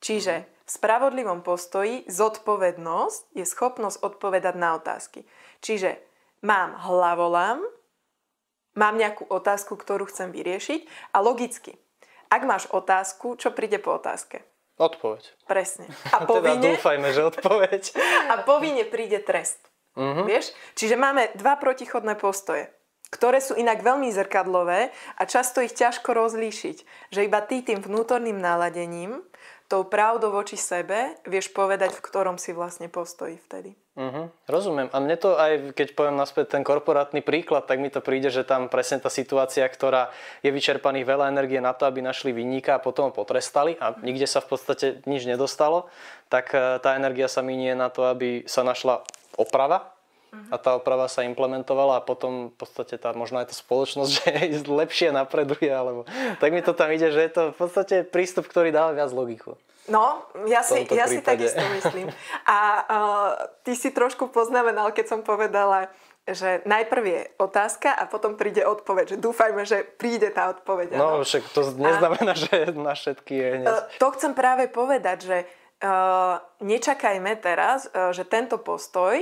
Čiže 0.00 0.59
v 0.70 0.78
spravodlivom 0.78 1.42
postoji 1.42 2.06
zodpovednosť 2.06 3.34
je 3.34 3.42
schopnosť 3.42 4.06
odpovedať 4.06 4.54
na 4.54 4.78
otázky. 4.78 5.26
Čiže 5.58 5.98
mám 6.46 6.78
hlavolám, 6.78 7.58
mám 8.78 8.94
nejakú 8.94 9.26
otázku, 9.26 9.74
ktorú 9.74 10.06
chcem 10.06 10.30
vyriešiť 10.30 11.10
a 11.10 11.18
logicky, 11.18 11.74
ak 12.30 12.46
máš 12.46 12.70
otázku, 12.70 13.34
čo 13.34 13.50
príde 13.50 13.82
po 13.82 13.98
otázke? 13.98 14.46
Odpoveď. 14.78 15.26
Presne. 15.50 15.90
A 16.14 16.22
povinne, 16.22 16.62
teda 16.62 16.78
dúfajme, 16.78 17.08
že 17.10 17.22
odpoveď. 17.26 17.82
A 18.32 18.46
povinne 18.46 18.86
príde 18.86 19.18
trest. 19.18 19.58
Uh-huh. 19.98 20.22
Vieš? 20.22 20.54
Čiže 20.78 20.94
máme 20.94 21.34
dva 21.34 21.58
protichodné 21.58 22.14
postoje 22.14 22.70
ktoré 23.10 23.42
sú 23.42 23.58
inak 23.58 23.82
veľmi 23.82 24.06
zrkadlové 24.14 24.94
a 25.18 25.22
často 25.26 25.58
ich 25.58 25.74
ťažko 25.74 26.14
rozlíšiť. 26.14 27.10
Že 27.10 27.20
iba 27.26 27.42
ty 27.42 27.66
tým 27.66 27.82
vnútorným 27.82 28.38
naladením 28.38 29.18
tou 29.70 29.86
pravdou 29.86 30.34
voči 30.34 30.58
sebe 30.58 31.14
vieš 31.22 31.54
povedať, 31.54 31.94
v 31.94 32.02
ktorom 32.02 32.42
si 32.42 32.50
vlastne 32.50 32.90
postojí 32.90 33.38
vtedy. 33.38 33.78
Uh-huh, 33.94 34.26
rozumiem. 34.50 34.90
A 34.90 34.98
mne 34.98 35.14
to 35.14 35.38
aj, 35.38 35.78
keď 35.78 35.94
poviem 35.94 36.18
naspäť 36.18 36.58
ten 36.58 36.66
korporátny 36.66 37.22
príklad, 37.22 37.70
tak 37.70 37.78
mi 37.78 37.86
to 37.86 38.02
príde, 38.02 38.34
že 38.34 38.42
tam 38.42 38.66
presne 38.66 38.98
tá 38.98 39.06
situácia, 39.06 39.62
ktorá 39.62 40.10
je 40.42 40.50
vyčerpaných 40.50 41.06
veľa 41.06 41.30
energie 41.30 41.62
na 41.62 41.70
to, 41.70 41.86
aby 41.86 42.02
našli 42.02 42.34
vinníka 42.34 42.74
a 42.74 42.82
potom 42.82 43.10
ho 43.10 43.12
potrestali 43.14 43.78
a 43.78 43.94
nikde 44.02 44.26
sa 44.26 44.42
v 44.42 44.50
podstate 44.50 44.86
nič 45.06 45.22
nedostalo, 45.30 45.86
tak 46.26 46.50
e, 46.50 46.82
tá 46.82 46.98
energia 46.98 47.30
sa 47.30 47.44
minie 47.44 47.78
na 47.78 47.94
to, 47.94 48.10
aby 48.10 48.42
sa 48.50 48.66
našla 48.66 49.06
oprava 49.38 49.99
a 50.50 50.56
tá 50.58 50.78
oprava 50.78 51.10
sa 51.10 51.26
implementovala 51.26 51.98
a 51.98 52.06
potom 52.06 52.54
v 52.54 52.56
podstate 52.58 52.94
tá, 52.98 53.10
možno 53.14 53.42
aj 53.42 53.50
tá 53.50 53.56
spoločnosť, 53.56 54.10
že 54.14 54.30
lepšie 54.66 55.10
napreduje, 55.10 55.70
alebo 55.70 56.06
tak 56.38 56.50
mi 56.54 56.62
to 56.62 56.74
tam 56.74 56.90
ide, 56.94 57.10
že 57.10 57.20
je 57.26 57.32
to 57.32 57.42
v 57.50 57.56
podstate 57.58 57.96
prístup, 58.06 58.46
ktorý 58.46 58.70
dáva 58.70 58.94
viac 58.94 59.10
logiku. 59.10 59.58
No, 59.90 60.22
ja 60.46 60.62
si, 60.62 60.86
ja 60.94 61.10
si 61.10 61.18
takisto 61.18 61.58
myslím. 61.82 62.14
A 62.46 62.58
uh, 62.86 63.30
ty 63.66 63.74
si 63.74 63.90
trošku 63.90 64.30
poznamenal, 64.30 64.94
keď 64.94 65.18
som 65.18 65.20
povedala, 65.26 65.90
že 66.30 66.62
najprv 66.62 67.02
je 67.02 67.20
otázka 67.42 67.90
a 67.90 68.06
potom 68.06 68.38
príde 68.38 68.62
odpoveď. 68.62 69.16
Že 69.16 69.18
dúfajme, 69.18 69.62
že 69.66 69.82
príde 69.82 70.30
tá 70.30 70.54
odpoveď. 70.54 70.94
No, 70.94 71.26
však 71.26 71.42
to 71.50 71.74
neznamená, 71.74 72.32
a, 72.36 72.38
že 72.38 72.70
na 72.76 72.94
všetky 72.94 73.34
je 73.34 73.48
hneď. 73.58 73.66
Uh, 73.66 73.82
to 73.98 74.06
chcem 74.14 74.32
práve 74.36 74.70
povedať, 74.70 75.18
že 75.26 75.38
uh, 75.82 76.38
nečakajme 76.62 77.34
teraz, 77.42 77.90
uh, 77.90 78.14
že 78.14 78.22
tento 78.22 78.62
postoj 78.62 79.18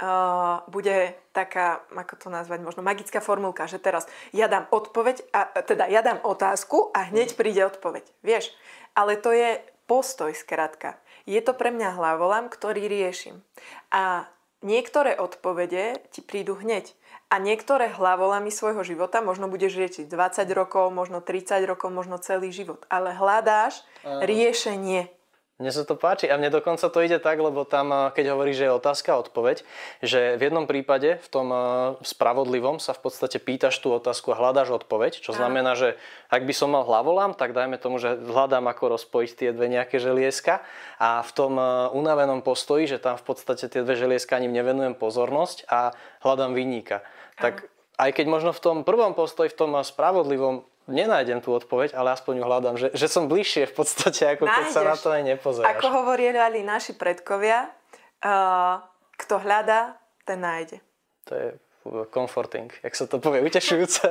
uh, 0.00 0.64
bude 0.70 1.14
taká, 1.30 1.82
ako 1.90 2.14
to 2.18 2.28
nazvať, 2.30 2.62
možno 2.62 2.82
magická 2.82 3.18
formulka, 3.22 3.70
že 3.70 3.82
teraz 3.82 4.06
ja 4.30 4.46
dám 4.46 4.66
odpoveď, 4.70 5.26
a, 5.34 5.62
teda 5.62 5.90
ja 5.90 6.02
dám 6.02 6.22
otázku 6.22 6.94
a 6.94 7.10
hneď 7.10 7.34
príde 7.38 7.62
odpoveď. 7.66 8.06
Vieš? 8.22 8.54
Ale 8.94 9.18
to 9.18 9.34
je 9.34 9.58
postoj 9.90 10.32
skrátka. 10.32 10.98
Je 11.24 11.40
to 11.40 11.56
pre 11.56 11.72
mňa 11.72 11.96
hlavolám, 11.96 12.52
ktorý 12.52 12.86
riešim. 12.88 13.40
A 13.88 14.28
niektoré 14.64 15.16
odpovede 15.16 16.00
ti 16.12 16.20
prídu 16.20 16.56
hneď. 16.56 16.92
A 17.32 17.40
niektoré 17.40 17.90
hlavolami 17.90 18.52
svojho 18.52 18.84
života 18.86 19.24
možno 19.24 19.48
budeš 19.50 19.74
riešiť 19.74 20.06
20 20.06 20.46
rokov, 20.54 20.92
možno 20.92 21.18
30 21.24 21.64
rokov, 21.66 21.90
možno 21.90 22.20
celý 22.20 22.52
život. 22.54 22.84
Ale 22.92 23.16
hľadáš 23.16 23.82
riešenie. 24.04 25.10
Mne 25.54 25.70
sa 25.70 25.86
to 25.86 25.94
páči 25.94 26.26
a 26.26 26.34
mne 26.34 26.50
dokonca 26.50 26.82
to 26.90 26.98
ide 26.98 27.22
tak, 27.22 27.38
lebo 27.38 27.62
tam, 27.62 28.10
keď 28.10 28.34
hovorí, 28.34 28.50
že 28.50 28.66
je 28.66 28.74
otázka 28.74 29.14
a 29.14 29.22
odpoveď, 29.22 29.62
že 30.02 30.34
v 30.34 30.50
jednom 30.50 30.66
prípade, 30.66 31.22
v 31.22 31.28
tom 31.30 31.46
spravodlivom, 32.02 32.82
sa 32.82 32.90
v 32.90 33.06
podstate 33.06 33.38
pýtaš 33.38 33.78
tú 33.78 33.94
otázku 33.94 34.34
a 34.34 34.40
hľadáš 34.42 34.82
odpoveď, 34.82 35.22
čo 35.22 35.30
znamená, 35.30 35.78
že 35.78 35.94
ak 36.26 36.42
by 36.42 36.50
som 36.50 36.74
mal 36.74 36.82
hlavolám, 36.82 37.38
tak 37.38 37.54
dajme 37.54 37.78
tomu, 37.78 38.02
že 38.02 38.18
hľadám, 38.18 38.66
ako 38.66 38.98
rozpojiť 38.98 39.30
tie 39.30 39.50
dve 39.54 39.70
nejaké 39.70 40.02
želieska. 40.02 40.58
A 40.98 41.22
v 41.22 41.30
tom 41.30 41.54
unavenom 41.94 42.42
postoji, 42.42 42.90
že 42.90 42.98
tam 42.98 43.14
v 43.14 43.22
podstate 43.22 43.70
tie 43.70 43.86
dve 43.86 43.94
želieska 43.94 44.34
ani 44.34 44.50
nevenujem 44.50 44.98
pozornosť 44.98 45.70
a 45.70 45.94
hľadám 46.26 46.58
vinníka. 46.58 47.06
Tak 47.38 47.70
aj 47.94 48.10
keď 48.10 48.26
možno 48.26 48.50
v 48.50 48.58
tom 48.58 48.76
prvom 48.82 49.14
postoji, 49.14 49.54
v 49.54 49.58
tom 49.58 49.78
spravodlivom 49.78 50.66
nenájdem 50.88 51.40
tú 51.40 51.56
odpoveď, 51.56 51.96
ale 51.96 52.12
aspoň 52.12 52.40
ju 52.40 52.44
hľadám, 52.44 52.74
že, 52.76 52.88
že 52.92 53.06
som 53.08 53.28
bližšie 53.28 53.70
v 53.70 53.74
podstate, 53.74 54.28
ako 54.36 54.44
Nájdeš. 54.44 54.56
keď 54.56 54.66
sa 54.72 54.82
na 54.84 54.96
to 54.96 55.08
aj 55.12 55.22
nepozeráš. 55.24 55.70
Ako 55.76 55.86
hovorili 56.02 56.60
naši 56.60 56.92
predkovia, 56.96 57.68
uh, 58.24 58.84
kto 59.16 59.40
hľadá, 59.40 59.96
ten 60.24 60.40
nájde. 60.40 60.80
To 61.28 61.32
je 61.32 61.48
comforting, 62.12 62.72
jak 62.80 62.94
sa 62.96 63.04
to 63.04 63.20
povie, 63.20 63.44
utešujúce. 63.44 64.08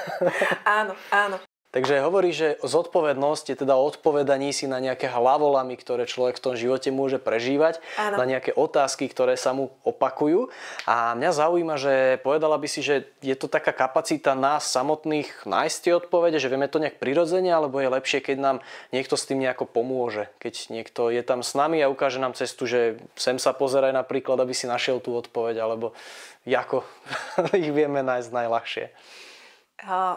áno, 0.80 0.96
áno. 1.12 1.36
Takže 1.72 2.04
hovorí, 2.04 2.36
že 2.36 2.60
zodpovednosť 2.60 3.44
je 3.48 3.56
teda 3.64 3.80
odpovedaní 3.80 4.52
si 4.52 4.68
na 4.68 4.76
nejaké 4.76 5.08
hlavolamy, 5.08 5.80
ktoré 5.80 6.04
človek 6.04 6.36
v 6.36 6.44
tom 6.44 6.54
živote 6.54 6.92
môže 6.92 7.16
prežívať, 7.16 7.80
Áno. 7.96 8.20
na 8.20 8.28
nejaké 8.28 8.52
otázky, 8.52 9.08
ktoré 9.08 9.40
sa 9.40 9.56
mu 9.56 9.72
opakujú. 9.80 10.52
A 10.84 11.16
mňa 11.16 11.32
zaujíma, 11.32 11.80
že 11.80 12.20
povedala 12.20 12.60
by 12.60 12.68
si, 12.68 12.84
že 12.84 13.08
je 13.24 13.32
to 13.32 13.48
taká 13.48 13.72
kapacita 13.72 14.36
nás 14.36 14.68
samotných 14.68 15.48
nájsť 15.48 15.78
tie 15.80 15.92
odpovede, 15.96 16.36
že 16.36 16.52
vieme 16.52 16.68
to 16.68 16.76
nejak 16.76 17.00
prirodzene, 17.00 17.48
alebo 17.48 17.80
je 17.80 17.88
lepšie, 17.88 18.20
keď 18.20 18.36
nám 18.36 18.56
niekto 18.92 19.16
s 19.16 19.24
tým 19.24 19.40
nejako 19.40 19.64
pomôže. 19.64 20.28
Keď 20.44 20.68
niekto 20.68 21.08
je 21.08 21.24
tam 21.24 21.40
s 21.40 21.56
nami 21.56 21.80
a 21.80 21.88
ukáže 21.88 22.20
nám 22.20 22.36
cestu, 22.36 22.68
že 22.68 23.00
sem 23.16 23.40
sa 23.40 23.56
pozeraj 23.56 23.96
napríklad, 23.96 24.36
aby 24.44 24.52
si 24.52 24.68
našiel 24.68 25.00
tú 25.00 25.16
odpoveď, 25.16 25.64
alebo 25.64 25.96
ako 26.44 26.84
ich 27.64 27.72
vieme 27.72 28.04
nájsť 28.04 28.28
najľahšie. 28.28 28.86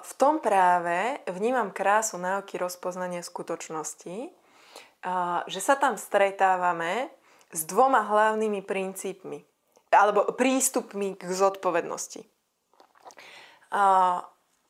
V 0.05 0.13
tom 0.22 0.38
práve 0.38 1.17
vnímam 1.25 1.74
krásu 1.74 2.22
náuky 2.22 2.62
rozpoznania 2.62 3.25
skutočnosti, 3.25 4.29
že 5.50 5.60
sa 5.62 5.74
tam 5.74 5.98
stretávame 5.98 7.10
s 7.50 7.65
dvoma 7.65 8.05
hlavnými 8.05 8.62
princípmi 8.62 9.41
alebo 9.89 10.29
prístupmi 10.38 11.17
k 11.17 11.25
zodpovednosti. 11.25 12.29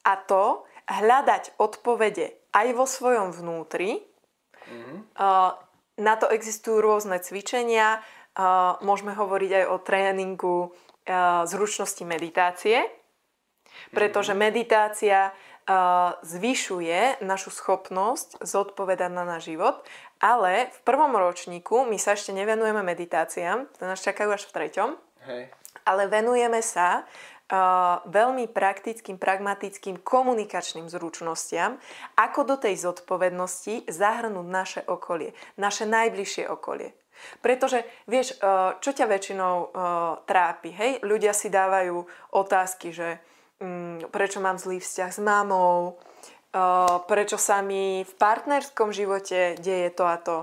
A 0.05 0.13
to 0.31 0.63
hľadať 0.87 1.59
odpovede 1.59 2.31
aj 2.55 2.67
vo 2.71 2.87
svojom 2.87 3.35
vnútri. 3.35 3.99
Mm-hmm. 4.71 4.97
Na 5.99 6.13
to 6.15 6.31
existujú 6.31 6.79
rôzne 6.79 7.19
cvičenia. 7.19 7.99
Môžeme 8.79 9.11
hovoriť 9.11 9.51
aj 9.59 9.65
o 9.67 9.77
tréningu 9.83 10.55
zručnosti 11.51 12.03
meditácie 12.07 12.87
pretože 13.95 14.37
meditácia 14.37 15.33
zvyšuje 16.21 17.25
našu 17.25 17.49
schopnosť 17.49 18.45
zodpovedať 18.45 19.09
na 19.09 19.25
náš 19.25 19.49
život, 19.49 19.81
ale 20.21 20.69
v 20.69 20.79
prvom 20.85 21.17
ročníku 21.17 21.89
my 21.89 21.97
sa 21.97 22.13
ešte 22.13 22.33
nevenujeme 22.37 22.85
meditáciám, 22.85 23.65
to 23.73 23.89
nás 23.89 23.97
čakajú 24.05 24.29
až 24.29 24.45
v 24.45 24.53
treťom, 24.61 24.89
Hej. 25.25 25.49
ale 25.89 26.05
venujeme 26.05 26.61
sa 26.61 27.01
uh, 27.01 27.05
veľmi 28.09 28.49
praktickým, 28.49 29.21
pragmatickým 29.21 30.01
komunikačným 30.01 30.89
zručnostiam, 30.89 31.77
ako 32.17 32.39
do 32.41 32.55
tej 32.57 32.81
zodpovednosti 32.81 33.85
zahrnúť 33.85 34.47
naše 34.49 34.81
okolie, 34.89 35.37
naše 35.61 35.85
najbližšie 35.85 36.49
okolie. 36.49 36.97
Pretože, 37.39 37.87
vieš, 38.11 38.35
čo 38.83 38.91
ťa 38.91 39.07
väčšinou 39.07 39.71
trápi, 40.27 40.69
hej? 40.75 40.91
Ľudia 40.99 41.31
si 41.31 41.47
dávajú 41.47 42.03
otázky, 42.35 42.91
že 42.91 43.23
prečo 44.11 44.39
mám 44.43 44.59
zlý 44.59 44.83
vzťah 44.83 45.11
s 45.11 45.19
mamou, 45.23 45.99
prečo 47.07 47.35
sa 47.35 47.59
mi 47.59 48.03
v 48.03 48.13
partnerskom 48.15 48.95
živote 48.95 49.59
deje 49.59 49.89
to 49.91 50.03
a 50.07 50.17
to, 50.19 50.37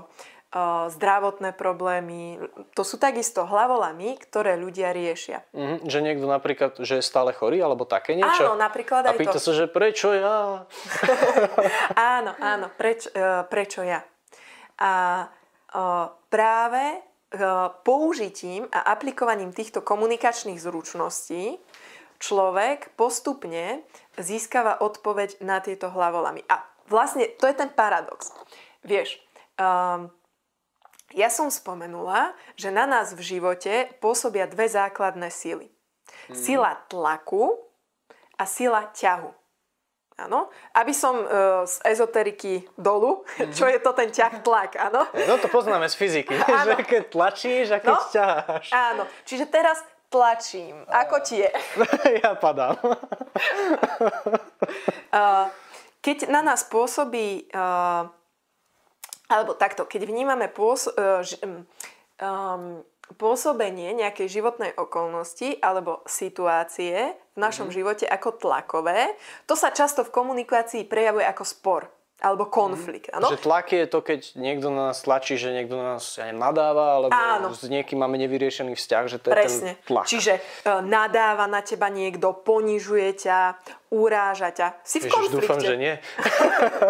zdravotné 0.93 1.57
problémy. 1.57 2.37
To 2.77 2.85
sú 2.85 3.01
takisto 3.01 3.41
hlavolami, 3.49 4.21
ktoré 4.21 4.53
ľudia 4.53 4.93
riešia. 4.93 5.41
Mm, 5.49 5.89
že 5.89 5.99
niekto 6.05 6.29
napríklad, 6.29 6.77
že 6.77 7.01
je 7.01 7.03
stále 7.03 7.33
chorý, 7.33 7.65
alebo 7.65 7.89
také 7.89 8.13
niečo? 8.13 8.53
Áno, 8.53 8.61
napríklad 8.61 9.09
aj 9.09 9.17
A 9.17 9.17
pýta 9.17 9.41
to. 9.41 9.49
sa, 9.49 9.51
že 9.57 9.65
prečo 9.65 10.13
ja? 10.13 10.69
áno, 12.21 12.37
áno, 12.37 12.69
preč, 12.77 13.09
e, 13.09 13.49
prečo 13.49 13.81
ja? 13.81 14.05
A 14.77 15.25
práve 16.29 17.01
použitím 17.81 18.69
a 18.69 18.93
aplikovaním 18.93 19.49
týchto 19.49 19.81
komunikačných 19.81 20.61
zručností 20.61 21.57
človek 22.19 22.93
postupne 22.97 23.85
získava 24.17 24.77
odpoveď 24.81 25.41
na 25.41 25.61
tieto 25.63 25.89
hlavolamy. 25.89 26.45
A 26.49 26.61
vlastne 26.89 27.29
to 27.39 27.49
je 27.49 27.55
ten 27.57 27.69
paradox. 27.71 28.29
Vieš, 28.83 29.17
um, 29.57 30.11
ja 31.13 31.29
som 31.29 31.53
spomenula, 31.53 32.33
že 32.57 32.73
na 32.73 32.89
nás 32.89 33.13
v 33.13 33.21
živote 33.21 33.93
pôsobia 34.01 34.49
dve 34.49 34.65
základné 34.65 35.29
síly. 35.29 35.69
Mm. 36.29 36.35
Sila 36.35 36.71
tlaku 36.89 37.53
a 38.37 38.43
sila 38.49 38.89
ťahu. 38.91 39.29
Áno. 40.13 40.53
Aby 40.77 40.93
som 40.93 41.25
e, 41.25 41.25
z 41.65 41.81
ezoteriky 41.89 42.69
dolu, 42.77 43.25
mm-hmm. 43.25 43.53
čo 43.57 43.65
je 43.65 43.79
to 43.81 43.91
ten 43.97 44.13
ťah 44.13 44.45
tlak, 44.45 44.77
áno? 44.77 45.09
No 45.25 45.41
to 45.41 45.49
poznáme 45.49 45.89
z 45.89 45.95
fyziky, 45.97 46.33
že 46.65 46.73
keď 46.85 47.01
tlačíš 47.09 47.67
a 47.73 47.77
keď 47.81 47.97
no? 47.97 48.03
ťaháš. 48.13 48.65
Áno, 48.73 49.03
čiže 49.25 49.49
teraz 49.49 49.81
tlačím. 50.13 50.85
Ako 50.85 51.25
ti 51.25 51.41
je? 51.41 51.49
ja 52.21 52.37
padám. 52.37 52.77
keď 56.05 56.29
na 56.29 56.45
nás 56.45 56.61
pôsobí, 56.69 57.49
alebo 59.25 59.57
takto, 59.57 59.89
keď 59.89 60.05
vnímame 60.05 60.53
pôs, 60.53 60.85
pôsobenie 63.17 63.97
nejakej 63.97 64.29
životnej 64.29 64.77
okolnosti 64.77 65.57
alebo 65.59 66.05
situácie 66.05 67.17
v 67.33 67.37
našom 67.37 67.69
mm. 67.69 67.73
živote 67.73 68.05
ako 68.05 68.37
tlakové, 68.37 69.17
to 69.49 69.57
sa 69.57 69.73
často 69.73 70.05
v 70.05 70.13
komunikácii 70.13 70.85
prejavuje 70.85 71.25
ako 71.25 71.43
spor 71.43 71.89
alebo 72.23 72.47
konflikt. 72.47 73.11
Mm. 73.11 73.35
Že 73.35 73.43
tlak 73.43 73.75
je 73.75 73.83
to, 73.83 73.99
keď 73.99 74.19
niekto 74.39 74.71
na 74.71 74.95
nás 74.95 75.03
tlačí, 75.03 75.35
že 75.35 75.51
niekto 75.51 75.75
na 75.75 75.99
nás 75.99 76.15
aj 76.15 76.31
nadáva, 76.31 77.03
alebo 77.03 77.11
Áno. 77.11 77.51
s 77.51 77.67
niekým 77.67 77.99
máme 77.99 78.15
nevyriešený 78.15 78.79
vzťah, 78.79 79.03
že 79.11 79.17
to 79.19 79.27
Presne. 79.35 79.75
je 79.75 79.83
ten 79.83 79.87
tlak. 79.91 80.07
Čiže 80.07 80.33
uh, 80.39 80.79
nadáva 80.79 81.51
na 81.51 81.59
teba 81.59 81.91
niekto, 81.91 82.31
ponižuje 82.31 83.27
ťa, 83.27 83.59
uráža 83.91 84.55
ťa. 84.55 84.67
Si 84.87 85.03
v 85.03 85.11
Ježiš, 85.11 85.13
konflikte. 85.13 85.35
dúfam, 85.43 85.59
že 85.59 85.75
nie. 85.75 85.93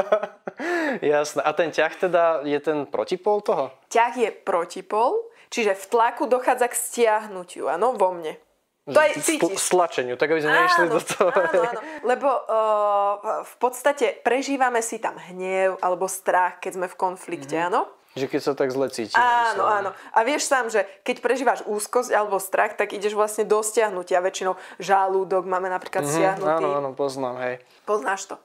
Jasné. 1.18 1.42
A 1.42 1.52
ten 1.58 1.74
ťah 1.74 1.94
teda 1.98 2.24
je 2.46 2.60
ten 2.62 2.86
protipol 2.86 3.42
toho? 3.42 3.74
Ťah 3.90 4.14
je 4.14 4.30
protipol, 4.30 5.18
čiže 5.50 5.74
v 5.74 5.86
tlaku 5.90 6.30
dochádza 6.30 6.70
k 6.70 6.78
stiahnutiu, 6.78 7.74
áno, 7.74 7.98
vo 7.98 8.14
mne. 8.14 8.38
To 8.84 9.00
aj 9.00 9.16
cítiš. 9.24 9.64
Stlačeniu, 9.64 10.20
tak 10.20 10.28
aby 10.36 10.44
sme 10.44 10.52
nešli 10.52 10.92
do 10.92 11.00
toho. 11.00 11.32
Áno, 11.32 11.72
áno. 11.72 11.80
Lebo 12.04 12.28
uh, 12.28 13.14
v 13.48 13.56
podstate 13.56 14.20
prežívame 14.20 14.84
si 14.84 15.00
tam 15.00 15.16
hnev 15.16 15.80
alebo 15.80 16.12
strach, 16.12 16.60
keď 16.60 16.72
sme 16.76 16.88
v 16.92 16.96
konflikte, 17.00 17.56
mm-hmm. 17.56 17.72
áno? 17.72 17.88
Že 18.14 18.30
keď 18.30 18.42
sa 18.46 18.54
tak 18.54 18.70
zle 18.70 18.92
cíti. 18.94 19.16
Áno, 19.18 19.66
áno. 19.66 19.90
A 20.14 20.20
vieš 20.22 20.46
sám, 20.46 20.70
že 20.70 20.86
keď 21.02 21.24
prežívaš 21.24 21.60
úzkosť 21.66 22.14
alebo 22.14 22.38
strach, 22.38 22.78
tak 22.78 22.94
ideš 22.94 23.18
vlastne 23.18 23.42
do 23.42 23.64
stiahnutia. 23.64 24.22
Väčšinou 24.22 24.54
žalúdok 24.78 25.50
máme 25.50 25.66
napríklad 25.72 26.06
mm-hmm, 26.06 26.20
stiahnutý. 26.20 26.62
Áno, 26.62 26.78
áno, 26.78 26.90
poznám, 26.94 27.42
hej. 27.42 27.56
Poznáš 27.90 28.30
to. 28.30 28.36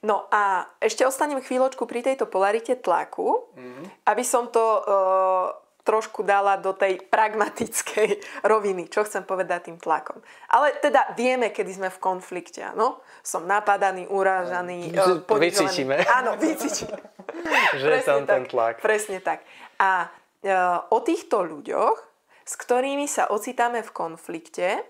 No 0.00 0.30
a 0.32 0.64
ešte 0.80 1.04
ostanem 1.04 1.42
chvíľočku 1.42 1.84
pri 1.84 2.06
tejto 2.06 2.24
polarite 2.24 2.78
tlaku, 2.78 3.50
mm-hmm. 3.52 3.84
aby 4.08 4.24
som 4.24 4.48
to 4.48 4.62
uh, 4.62 5.52
trošku 5.88 6.20
dala 6.20 6.60
do 6.60 6.76
tej 6.76 7.00
pragmatickej 7.08 8.20
roviny, 8.52 8.92
čo 8.92 9.08
chcem 9.08 9.24
povedať 9.24 9.72
tým 9.72 9.80
tlakom. 9.80 10.20
Ale 10.52 10.76
teda 10.84 11.16
vieme, 11.16 11.48
kedy 11.48 11.80
sme 11.80 11.88
v 11.88 11.96
konflikte, 11.96 12.60
áno? 12.60 13.00
Som 13.24 13.48
napadaný, 13.48 14.04
urážaný, 14.12 14.92
uh, 14.92 15.24
Vycítime. 15.40 16.04
Áno, 16.04 16.36
vycítime. 16.36 17.00
že 17.80 17.88
je 17.88 18.02
tam 18.04 18.28
tak, 18.28 18.28
ten 18.28 18.42
tlak. 18.44 18.74
Presne 18.84 19.24
tak. 19.24 19.40
A 19.80 20.12
e, 20.44 20.52
o 20.92 20.98
týchto 21.00 21.40
ľuďoch, 21.40 21.96
s 22.44 22.54
ktorými 22.56 23.08
sa 23.08 23.28
ocitáme 23.32 23.80
v 23.80 23.90
konflikte, 23.92 24.84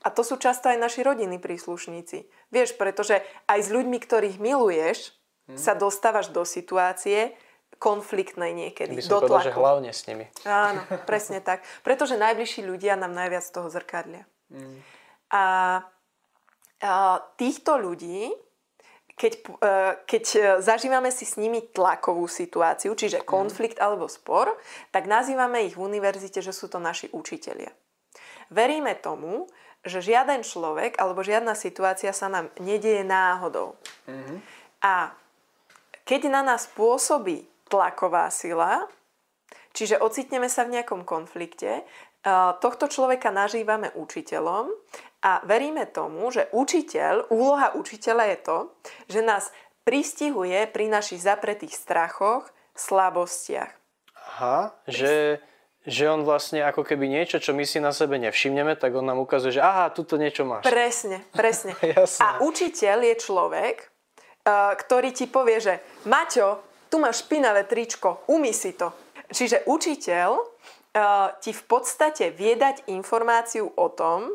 a 0.00 0.08
to 0.08 0.24
sú 0.24 0.40
často 0.40 0.72
aj 0.72 0.80
naši 0.80 1.04
rodinní 1.04 1.36
príslušníci. 1.36 2.24
Vieš, 2.48 2.80
pretože 2.80 3.20
aj 3.44 3.58
s 3.60 3.68
ľuďmi, 3.68 3.98
ktorých 4.00 4.36
miluješ, 4.40 5.12
hmm. 5.48 5.58
sa 5.60 5.76
dostávaš 5.76 6.32
do 6.32 6.44
situácie 6.46 7.36
konfliktnej 7.78 8.54
niekedy. 8.54 8.96
By 8.98 9.02
som 9.04 9.12
do 9.18 9.28
povedal, 9.28 9.50
že 9.50 9.56
hlavne 9.56 9.90
s 9.90 10.02
nimi. 10.06 10.26
Áno, 10.46 10.80
presne 11.10 11.42
tak. 11.42 11.62
Pretože 11.86 12.18
najbližší 12.18 12.64
ľudia 12.64 12.94
nám 12.98 13.12
najviac 13.12 13.44
toho 13.50 13.68
zrkadlia. 13.68 14.24
Hmm. 14.48 14.80
A, 15.32 15.44
a 16.84 16.92
týchto 17.40 17.80
ľudí 17.80 18.32
keď, 19.14 19.32
e, 19.46 19.74
keď 20.10 20.24
e, 20.34 20.38
zažívame 20.58 21.14
si 21.14 21.22
s 21.22 21.38
nimi 21.38 21.62
tlakovú 21.62 22.26
situáciu, 22.26 22.98
čiže 22.98 23.22
mhm. 23.22 23.26
konflikt 23.26 23.78
alebo 23.78 24.10
spor, 24.10 24.50
tak 24.90 25.06
nazývame 25.06 25.70
ich 25.70 25.78
v 25.78 25.86
univerzite, 25.86 26.42
že 26.42 26.50
sú 26.50 26.66
to 26.66 26.82
naši 26.82 27.06
učitelia. 27.14 27.70
Veríme 28.50 28.98
tomu, 28.98 29.46
že 29.84 30.00
žiaden 30.00 30.42
človek 30.42 30.96
alebo 30.96 31.20
žiadna 31.20 31.52
situácia 31.54 32.10
sa 32.16 32.32
nám 32.32 32.48
nedieje 32.56 33.04
náhodou. 33.04 33.76
Mm-hmm. 34.08 34.38
A 34.80 35.12
keď 36.08 36.32
na 36.32 36.40
nás 36.40 36.68
pôsobí 36.72 37.44
tlaková 37.68 38.28
sila, 38.28 38.86
čiže 39.72 40.00
ocitneme 40.00 40.46
sa 40.46 40.64
v 40.64 40.80
nejakom 40.80 41.02
konflikte, 41.02 41.80
e, 41.80 41.82
tohto 42.60 42.86
človeka 42.88 43.32
nažívame 43.34 43.90
učiteľom 43.96 44.70
a 45.24 45.40
veríme 45.48 45.88
tomu, 45.88 46.28
že 46.28 46.52
učiteľ, 46.52 47.32
úloha 47.32 47.72
učiteľa 47.72 48.24
je 48.32 48.38
to, 48.44 48.58
že 49.08 49.20
nás 49.24 49.44
pristihuje 49.84 50.64
pri 50.72 50.88
našich 50.88 51.20
zapretých 51.20 51.72
strachoch, 51.76 52.48
slabostiach. 52.74 53.70
Aha, 54.34 54.72
že, 54.88 55.38
že 55.84 56.08
on 56.08 56.24
vlastne 56.24 56.64
ako 56.64 56.82
keby 56.82 57.06
niečo, 57.06 57.38
čo 57.38 57.52
my 57.52 57.62
si 57.68 57.78
na 57.78 57.92
sebe 57.92 58.16
nevšimneme, 58.18 58.74
tak 58.80 58.96
on 58.96 59.04
nám 59.04 59.20
ukazuje, 59.20 59.60
že 59.60 59.62
aha, 59.62 59.92
tuto 59.92 60.16
niečo 60.16 60.48
máš. 60.48 60.64
Presne, 60.64 61.22
presne. 61.30 61.76
A 62.24 62.40
učiteľ 62.40 62.98
je 63.12 63.14
človek, 63.20 63.76
uh, 64.48 64.72
ktorý 64.74 65.12
ti 65.12 65.28
povie, 65.28 65.60
že 65.60 65.74
Maťo, 66.08 66.73
tu 66.94 67.02
máš 67.02 67.26
špinavé 67.26 67.66
tričko, 67.66 68.22
umy 68.30 68.54
si 68.54 68.70
to. 68.78 68.94
Čiže 69.26 69.66
učiteľ 69.66 70.38
uh, 70.38 71.34
ti 71.42 71.50
v 71.50 71.62
podstate 71.66 72.30
vie 72.30 72.54
dať 72.54 72.86
informáciu 72.86 73.66
o 73.66 73.90
tom, 73.90 74.30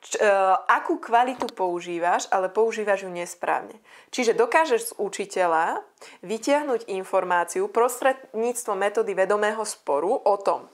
č, 0.00 0.16
uh, 0.16 0.56
akú 0.72 0.96
kvalitu 0.96 1.52
používaš, 1.52 2.32
ale 2.32 2.48
používaš 2.48 3.04
ju 3.04 3.12
nesprávne. 3.12 3.76
Čiže 4.08 4.32
dokážeš 4.32 4.80
z 4.88 4.92
učiteľa 4.96 5.84
vytiahnuť 6.24 6.88
informáciu 6.96 7.68
prostredníctvom 7.68 8.78
metódy 8.80 9.12
vedomého 9.12 9.60
sporu 9.68 10.16
o 10.16 10.34
tom, 10.40 10.72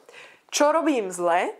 čo 0.54 0.70
robím 0.70 1.10
zle 1.10 1.50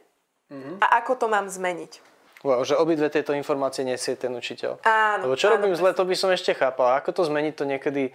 mm-hmm. 0.54 0.78
a 0.86 1.02
ako 1.02 1.18
to 1.18 1.26
mám 1.26 1.50
zmeniť. 1.50 2.14
Wow, 2.42 2.66
že 2.66 2.74
obidve 2.74 3.06
tieto 3.06 3.34
informácie 3.34 3.86
nesie 3.86 4.18
ten 4.18 4.34
učiteľ. 4.34 4.82
Áno. 4.82 5.30
Lebo 5.30 5.38
čo 5.38 5.50
áno, 5.50 5.62
robím 5.62 5.74
zle, 5.78 5.94
to 5.94 6.02
by 6.02 6.14
som 6.18 6.30
ešte 6.30 6.58
chápal. 6.58 6.98
Ako 6.98 7.14
to 7.14 7.22
zmeniť, 7.22 7.54
to 7.54 7.66
niekedy 7.66 8.10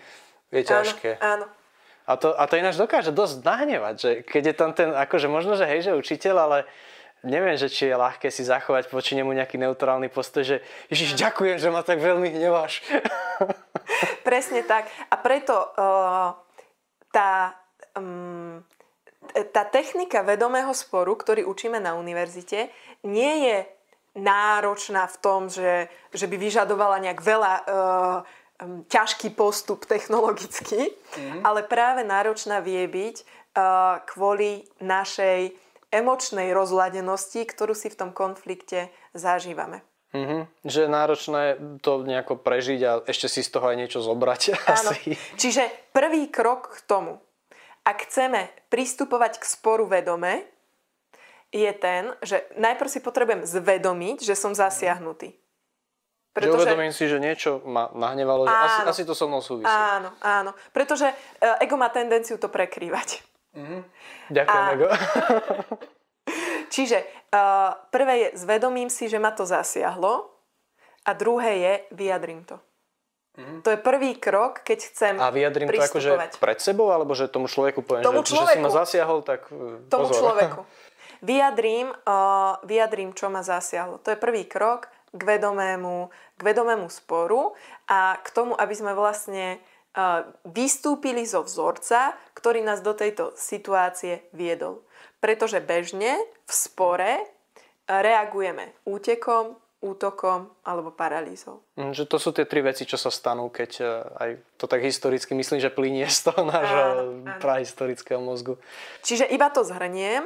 je 0.52 0.64
ťažké. 0.64 1.20
Áno, 1.20 1.46
áno. 1.46 1.46
A 2.08 2.16
to, 2.16 2.32
a 2.32 2.48
to 2.48 2.56
ináč 2.56 2.80
dokáže 2.80 3.12
dosť 3.12 3.44
nahnevať, 3.44 3.96
že 4.00 4.10
keď 4.24 4.44
je 4.48 4.56
tam 4.56 4.72
ten, 4.72 4.96
akože 4.96 5.28
možno, 5.28 5.60
že 5.60 5.68
hej, 5.68 5.92
že 5.92 6.00
učiteľ, 6.00 6.36
ale 6.40 6.58
neviem, 7.28 7.60
že 7.60 7.68
či 7.68 7.92
je 7.92 8.00
ľahké 8.00 8.32
si 8.32 8.48
zachovať 8.48 8.88
voči 8.88 9.20
nemu 9.20 9.36
nejaký 9.36 9.60
neutrálny 9.60 10.08
postoj, 10.08 10.48
že 10.48 10.58
Ježiš, 10.88 11.20
ďakujem, 11.20 11.60
že 11.60 11.68
ma 11.68 11.84
tak 11.84 12.00
veľmi 12.00 12.32
hneváš. 12.32 12.80
Presne 14.28 14.64
tak. 14.64 14.88
A 15.12 15.20
preto 15.20 15.52
uh, 15.52 16.32
tá, 17.12 17.60
um, 18.00 18.64
tá 19.52 19.68
technika 19.68 20.24
vedomého 20.24 20.72
sporu, 20.72 21.12
ktorý 21.20 21.44
učíme 21.44 21.84
na 21.84 22.00
univerzite, 22.00 22.72
nie 23.04 23.52
je 23.52 23.58
náročná 24.18 25.06
v 25.12 25.18
tom, 25.22 25.52
že, 25.52 25.92
že 26.10 26.26
by 26.26 26.36
vyžadovala 26.40 27.04
nejak 27.04 27.20
veľa 27.22 27.54
uh, 27.54 28.18
um, 28.62 28.84
ťažký 28.90 29.34
postup 29.34 29.86
technologicky, 29.86 30.94
mm-hmm. 30.94 31.42
ale 31.46 31.66
práve 31.66 32.02
náročná 32.04 32.62
vie 32.62 32.86
byť 32.86 33.16
uh, 33.22 34.04
kvôli 34.10 34.66
našej 34.82 35.54
emočnej 35.94 36.52
rozladenosti, 36.52 37.48
ktorú 37.48 37.72
si 37.72 37.88
v 37.88 38.00
tom 38.00 38.12
konflikte 38.12 38.92
zažívame. 39.16 39.82
Mm-hmm. 40.16 40.42
Že 40.64 40.80
je 40.88 40.90
náročné 40.90 41.44
to 41.84 42.02
nejako 42.04 42.40
prežiť 42.40 42.80
a 42.88 42.92
ešte 43.04 43.28
si 43.28 43.44
z 43.44 43.52
toho 43.52 43.72
aj 43.72 43.78
niečo 43.78 44.00
zobrať. 44.00 44.42
Áno. 44.80 44.92
Asi. 44.96 45.20
Čiže 45.36 45.92
prvý 45.92 46.32
krok 46.32 46.80
k 46.80 46.80
tomu, 46.88 47.20
ak 47.84 48.08
chceme 48.08 48.52
pristupovať 48.72 49.40
k 49.40 49.46
sporu 49.48 49.88
vedome, 49.88 50.48
je 51.52 51.72
ten, 51.80 52.12
že 52.20 52.44
najprv 52.60 52.90
si 52.92 53.00
potrebujem 53.00 53.48
zvedomiť, 53.48 54.18
že 54.20 54.36
som 54.36 54.52
zasiahnutý. 54.52 55.32
Pretože... 56.38 56.54
Že 56.54 56.58
uvedomím 56.70 56.94
si, 56.94 57.10
že 57.10 57.18
niečo 57.18 57.66
ma 57.66 57.90
nahnevalo, 57.98 58.46
že 58.46 58.54
asi, 58.54 58.80
asi 58.86 59.02
to 59.10 59.18
so 59.18 59.26
mnou 59.26 59.42
súvisí. 59.42 59.66
Áno, 59.66 60.14
áno. 60.22 60.54
Pretože 60.70 61.10
e, 61.42 61.66
ego 61.66 61.82
má 61.82 61.90
tendenciu 61.90 62.38
to 62.38 62.46
prekrývať. 62.46 63.26
Mm-hmm. 63.58 63.82
Ďakujem, 64.38 64.62
a... 64.62 64.74
Ego. 64.78 64.88
Čiže 66.78 67.02
uh, 67.34 67.74
prvé 67.90 68.14
je, 68.22 68.28
zvedomím 68.38 68.94
si, 68.94 69.10
že 69.10 69.18
ma 69.18 69.34
to 69.34 69.50
zasiahlo 69.50 70.30
a 71.08 71.12
druhé 71.18 71.52
je, 71.58 71.74
vyjadrím 71.98 72.46
to. 72.46 72.62
Mm-hmm. 73.38 73.60
To 73.66 73.70
je 73.74 73.80
prvý 73.82 74.12
krok, 74.22 74.62
keď 74.62 74.80
chcem 74.94 75.14
A 75.18 75.34
vyjadrím 75.34 75.74
to 75.74 75.82
akože 75.82 76.38
pred 76.38 76.60
sebou, 76.62 76.94
alebo 76.94 77.18
že 77.18 77.30
tomu 77.30 77.50
človeku 77.50 77.82
poviem, 77.82 78.06
tomu 78.06 78.22
že, 78.22 78.34
človeku, 78.34 78.54
že 78.54 78.62
si 78.62 78.66
ma 78.66 78.72
zasiahol, 78.74 79.22
tak 79.26 79.50
e, 79.50 79.90
Tomu 79.90 80.06
pozor. 80.10 80.22
človeku. 80.22 80.62
Vyjadrím, 81.18 81.90
uh, 81.90 82.62
vyjadrím, 82.62 83.10
čo 83.10 83.26
ma 83.34 83.42
zasiahlo. 83.42 83.98
To 84.06 84.14
je 84.14 84.18
prvý 84.22 84.46
krok 84.46 84.86
k 85.18 85.24
vedomému, 85.26 86.14
k 86.38 86.42
vedomému 86.42 86.88
sporu 86.88 87.58
a 87.90 88.22
k 88.22 88.28
tomu, 88.32 88.54
aby 88.54 88.74
sme 88.78 88.94
vlastne 88.94 89.60
vystúpili 90.46 91.26
zo 91.26 91.42
vzorca, 91.42 92.14
ktorý 92.38 92.62
nás 92.62 92.86
do 92.86 92.94
tejto 92.94 93.34
situácie 93.34 94.30
viedol. 94.30 94.86
Pretože 95.18 95.58
bežne 95.58 96.22
v 96.46 96.52
spore 96.54 97.26
reagujeme 97.90 98.78
útekom, 98.86 99.58
útokom 99.82 100.54
alebo 100.66 100.94
paralýzou. 100.94 101.62
Mm, 101.78 101.94
že 101.94 102.10
to 102.10 102.18
sú 102.18 102.34
tie 102.34 102.46
tri 102.46 102.66
veci, 102.66 102.86
čo 102.86 102.98
sa 102.98 103.14
stanú, 103.14 103.50
keď 103.50 103.72
e, 103.78 103.86
aj 104.22 104.30
to 104.58 104.66
tak 104.66 104.82
historicky 104.82 105.34
myslím, 105.38 105.62
že 105.62 105.74
plinie 105.74 106.06
z 106.10 106.30
toho 106.30 106.46
nášho 106.46 106.86
prahistorického 107.42 108.22
mozgu. 108.22 108.58
Čiže 109.02 109.30
iba 109.30 109.50
to 109.54 109.62
zhrniem. 109.62 110.26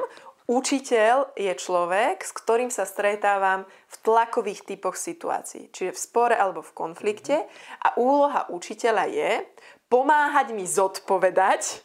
Učiteľ 0.52 1.32
je 1.32 1.48
človek, 1.56 2.20
s 2.20 2.32
ktorým 2.36 2.68
sa 2.68 2.84
stretávam 2.84 3.64
v 3.64 3.96
tlakových 4.04 4.68
typoch 4.68 5.00
situácií, 5.00 5.72
čiže 5.72 5.96
v 5.96 6.02
spore 6.04 6.36
alebo 6.36 6.60
v 6.60 6.76
konflikte 6.76 7.48
a 7.80 7.96
úloha 7.96 8.44
učiteľa 8.52 9.08
je 9.08 9.48
pomáhať 9.88 10.52
mi 10.52 10.68
zodpovedať, 10.68 11.80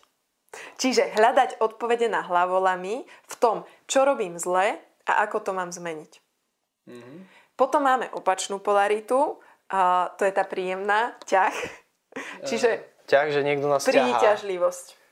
čiže 0.76 1.16
hľadať 1.16 1.64
odpovede 1.64 2.12
na 2.12 2.28
hlavolami 2.28 3.08
v 3.08 3.36
tom, 3.40 3.64
čo 3.88 4.04
robím 4.04 4.36
zle 4.36 4.76
a 5.08 5.12
ako 5.24 5.48
to 5.48 5.52
mám 5.56 5.72
zmeniť. 5.72 6.12
Mm-hmm. 6.92 7.20
Potom 7.56 7.88
máme 7.88 8.12
opačnú 8.12 8.60
polaritu, 8.60 9.40
a 9.72 10.12
to 10.20 10.28
je 10.28 10.36
tá 10.36 10.44
príjemná 10.44 11.16
ťah, 11.24 11.56
čiže 12.44 12.84
ťah, 13.08 13.28
že 13.32 13.48
niekto 13.48 13.72
nás 13.72 13.88
príťažlivosť. 13.88 15.07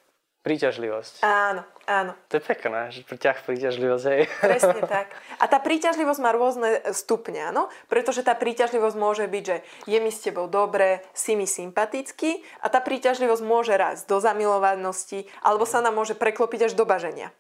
Príťažlivosť. 0.45 1.25
Áno, 1.25 1.65
áno. 1.89 2.13
To 2.29 2.37
je 2.37 2.43
pekné, 2.45 2.93
že 2.93 3.01
ťah 3.01 3.41
príťažlivosť, 3.49 4.05
hej. 4.13 4.29
Presne 4.45 4.81
tak. 4.93 5.09
A 5.41 5.49
tá 5.49 5.57
príťažlivosť 5.57 6.21
má 6.21 6.29
rôzne 6.37 6.85
stupne, 6.93 7.49
áno? 7.49 7.65
Pretože 7.89 8.21
tá 8.21 8.37
príťažlivosť 8.37 8.93
môže 8.93 9.25
byť, 9.25 9.41
že 9.41 9.57
je 9.89 9.97
mi 9.97 10.13
s 10.13 10.21
tebou 10.21 10.45
dobre, 10.45 11.01
si 11.17 11.33
mi 11.33 11.49
sympatický 11.49 12.45
a 12.61 12.69
tá 12.69 12.77
príťažlivosť 12.77 13.41
môže 13.41 13.73
rásť 13.73 14.05
do 14.05 14.21
zamilovanosti 14.21 15.25
alebo 15.41 15.65
sa 15.65 15.81
nám 15.81 15.97
môže 15.97 16.13
preklopiť 16.13 16.69
až 16.69 16.73
do 16.77 16.85
baženia. 16.85 17.33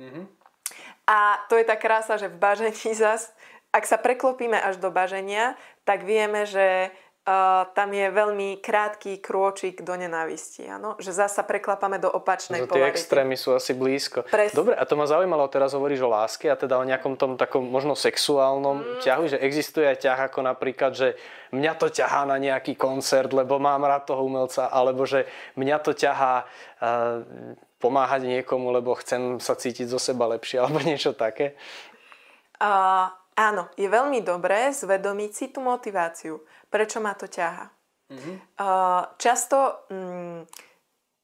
Mm-hmm. 0.00 0.24
A 1.12 1.44
to 1.52 1.60
je 1.60 1.68
tá 1.68 1.76
krása, 1.76 2.16
že 2.16 2.32
v 2.32 2.40
bažení 2.40 2.96
zas, 3.04 3.36
ak 3.68 3.84
sa 3.84 4.00
preklopíme 4.00 4.56
až 4.56 4.80
do 4.80 4.88
baženia, 4.88 5.60
tak 5.84 6.08
vieme, 6.08 6.48
že 6.48 6.88
uh, 7.26 7.66
tam 7.74 7.90
je 7.90 8.06
veľmi 8.08 8.62
krátky 8.62 9.18
krôčik 9.18 9.82
do 9.82 9.92
nenávisti, 9.98 10.64
áno? 10.70 10.94
že 11.02 11.10
zasa 11.10 11.42
preklapame 11.42 11.98
do 11.98 12.08
opačnej 12.08 12.64
že 12.64 12.70
tie 12.70 12.86
extrémy 12.86 13.34
sú 13.34 13.52
asi 13.52 13.74
blízko. 13.74 14.24
Presne. 14.30 14.54
Dobre, 14.54 14.78
a 14.78 14.86
to 14.86 14.94
ma 14.94 15.10
zaujímalo, 15.10 15.50
teraz 15.50 15.74
hovoríš 15.74 16.06
o 16.06 16.10
láske 16.10 16.46
a 16.46 16.56
teda 16.56 16.78
o 16.78 16.86
nejakom 16.86 17.18
tom 17.18 17.34
takom 17.34 17.66
možno 17.66 17.98
sexuálnom 17.98 18.80
mm. 18.80 19.02
ťahu, 19.02 19.22
že 19.34 19.42
existuje 19.42 19.84
aj 19.84 20.06
ťah 20.06 20.18
ako 20.30 20.46
napríklad, 20.46 20.94
že 20.94 21.18
mňa 21.50 21.72
to 21.76 21.90
ťahá 21.90 22.24
na 22.30 22.38
nejaký 22.38 22.78
koncert, 22.78 23.34
lebo 23.34 23.58
mám 23.58 23.82
rád 23.82 24.06
toho 24.06 24.22
umelca, 24.22 24.70
alebo 24.70 25.02
že 25.04 25.26
mňa 25.58 25.76
to 25.82 25.92
ťahá 25.92 26.46
uh, 26.46 27.26
pomáhať 27.82 28.24
niekomu, 28.24 28.72
lebo 28.72 28.96
chcem 29.02 29.42
sa 29.42 29.58
cítiť 29.58 29.90
zo 29.90 29.98
seba 30.00 30.30
lepšie, 30.30 30.58
alebo 30.62 30.80
niečo 30.80 31.12
také. 31.12 31.58
Uh, 32.56 33.12
áno, 33.36 33.68
je 33.76 33.84
veľmi 33.84 34.24
dobré 34.24 34.72
zvedomiť 34.72 35.30
si 35.34 35.46
tú 35.52 35.60
motiváciu 35.60 36.40
prečo 36.70 36.98
ma 37.00 37.14
to 37.14 37.26
ťaha. 37.30 37.66
Mm-hmm. 38.06 38.36
Uh, 38.62 39.02
často 39.18 39.82
um, 39.90 40.46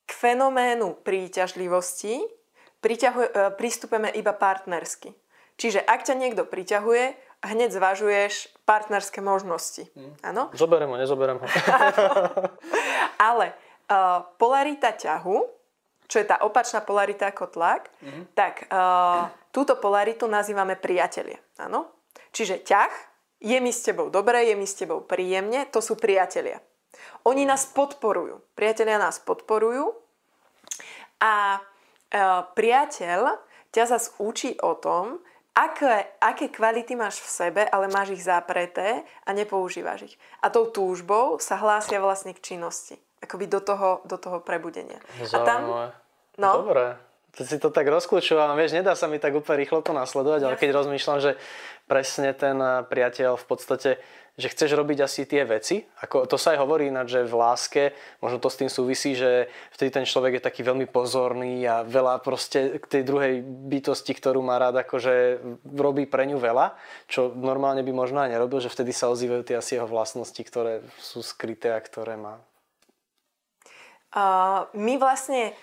k 0.03 0.11
fenoménu 0.11 0.99
príťažlivosti 1.07 2.19
uh, 2.19 3.55
pristupujeme 3.55 4.11
iba 4.19 4.35
partnersky. 4.35 5.15
Čiže 5.55 5.79
ak 5.79 6.03
ťa 6.03 6.15
niekto 6.19 6.43
priťahuje, 6.43 7.15
hneď 7.43 7.71
zvažuješ 7.75 8.51
partnerské 8.67 9.23
možnosti. 9.23 9.87
Mm. 9.95 10.15
Zoberiem 10.55 10.91
ho, 10.91 10.97
nezoberiem 10.99 11.39
ho. 11.39 11.47
Ale 13.31 13.55
uh, 13.87 14.27
polarita 14.39 14.95
ťahu, 14.95 15.39
čo 16.11 16.17
je 16.19 16.27
tá 16.27 16.43
opačná 16.43 16.83
polarita 16.83 17.31
ako 17.31 17.47
tlak, 17.51 17.95
mm-hmm. 18.03 18.25
tak 18.35 18.67
uh, 18.71 19.31
túto 19.55 19.79
polaritu 19.79 20.27
nazývame 20.27 20.75
priatelia. 20.75 21.39
Áno? 21.63 21.95
Čiže 22.33 22.65
ťah 22.65 23.12
je 23.43 23.59
mi 23.59 23.75
s 23.75 23.83
tebou 23.83 24.07
dobre, 24.09 24.47
je 24.47 24.55
mi 24.55 24.65
s 24.65 24.79
tebou 24.79 25.03
príjemne, 25.03 25.67
to 25.75 25.83
sú 25.83 25.99
priatelia. 25.99 26.63
Oni 27.27 27.43
nás 27.43 27.67
podporujú. 27.67 28.39
Priatelia 28.55 29.03
nás 29.03 29.19
podporujú 29.19 29.95
a 31.19 31.59
e, 31.59 31.61
priateľ 32.55 33.21
ťa 33.75 33.85
zase 33.91 34.15
učí 34.23 34.55
o 34.63 34.79
tom, 34.79 35.19
aké, 35.55 36.19
aké 36.19 36.51
kvality 36.51 36.95
máš 36.95 37.23
v 37.23 37.29
sebe, 37.29 37.63
ale 37.67 37.91
máš 37.91 38.15
ich 38.15 38.23
zapreté 38.23 39.03
a 39.27 39.31
nepoužívaš 39.35 40.13
ich. 40.13 40.17
A 40.43 40.51
tou 40.51 40.71
túžbou 40.71 41.39
sa 41.43 41.59
hlásia 41.59 41.99
vlastne 41.99 42.35
k 42.35 42.43
činnosti. 42.55 42.99
Akoby 43.23 43.47
do 43.47 43.63
toho, 43.63 44.03
do 44.03 44.19
toho 44.19 44.43
prebudenia. 44.43 44.99
Zaujímavé. 45.23 45.35
A 45.35 45.47
tam, 45.47 45.61
no, 46.39 46.51
Dobre. 46.63 47.12
To 47.41 47.49
si 47.49 47.57
to 47.57 47.73
tak 47.73 47.89
rozklúčujem, 47.89 48.53
vieš, 48.61 48.77
nedá 48.77 48.93
sa 48.93 49.09
mi 49.09 49.17
tak 49.17 49.33
úplne 49.33 49.65
rýchlo 49.65 49.81
to 49.81 49.97
nasledovať, 49.97 50.41
ale 50.45 50.61
keď 50.61 50.69
rozmýšľam, 50.77 51.19
že 51.25 51.33
presne 51.89 52.37
ten 52.37 52.61
eh, 52.61 52.85
priateľ 52.85 53.41
v 53.41 53.47
podstate, 53.49 53.91
že 54.33 54.49
chceš 54.49 54.73
robiť 54.73 54.99
asi 55.05 55.29
tie 55.29 55.45
veci. 55.45 55.85
Ako, 56.01 56.25
to 56.25 56.41
sa 56.41 56.57
aj 56.57 56.65
hovorí 56.65 56.89
ináč, 56.89 57.21
že 57.21 57.29
v 57.29 57.37
láske, 57.37 57.83
možno 58.25 58.41
to 58.41 58.49
s 58.49 58.61
tým 58.65 58.71
súvisí, 58.73 59.13
že 59.13 59.53
vtedy 59.77 59.93
ten 59.93 60.09
človek 60.09 60.41
je 60.41 60.47
taký 60.49 60.65
veľmi 60.65 60.89
pozorný 60.89 61.61
a 61.69 61.85
veľa 61.85 62.25
proste 62.25 62.81
k 62.81 62.85
tej 62.89 63.03
druhej 63.05 63.45
bytosti, 63.45 64.13
ktorú 64.17 64.41
má 64.41 64.57
rád, 64.57 64.81
akože 64.89 65.45
robí 65.69 66.09
pre 66.09 66.25
ňu 66.25 66.41
veľa, 66.41 66.77
čo 67.13 67.29
normálne 67.29 67.85
by 67.85 67.93
možno 67.93 68.25
aj 68.25 68.33
nerobil, 68.33 68.65
že 68.65 68.73
vtedy 68.73 68.97
sa 68.97 69.13
ozývajú 69.13 69.45
tie 69.45 69.61
asi 69.61 69.77
jeho 69.77 69.89
vlastnosti, 69.89 70.41
ktoré 70.41 70.81
sú 70.97 71.21
skryté 71.21 71.77
a 71.77 71.85
ktoré 71.85 72.17
má. 72.17 72.41
Uh, 74.13 74.69
my 74.77 74.97
vlastne 75.01 75.57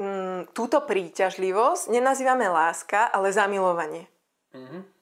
um, 0.00 0.46
túto 0.54 0.82
príťažlivosť 0.84 1.90
nenazývame 1.90 2.46
láska, 2.48 3.10
ale 3.10 3.34
zamilovanie. 3.34 4.06
Mm-hmm 4.54 4.94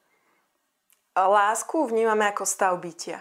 lásku 1.16 1.76
vnímame 1.84 2.24
ako 2.32 2.48
stav 2.48 2.72
bytia. 2.80 3.20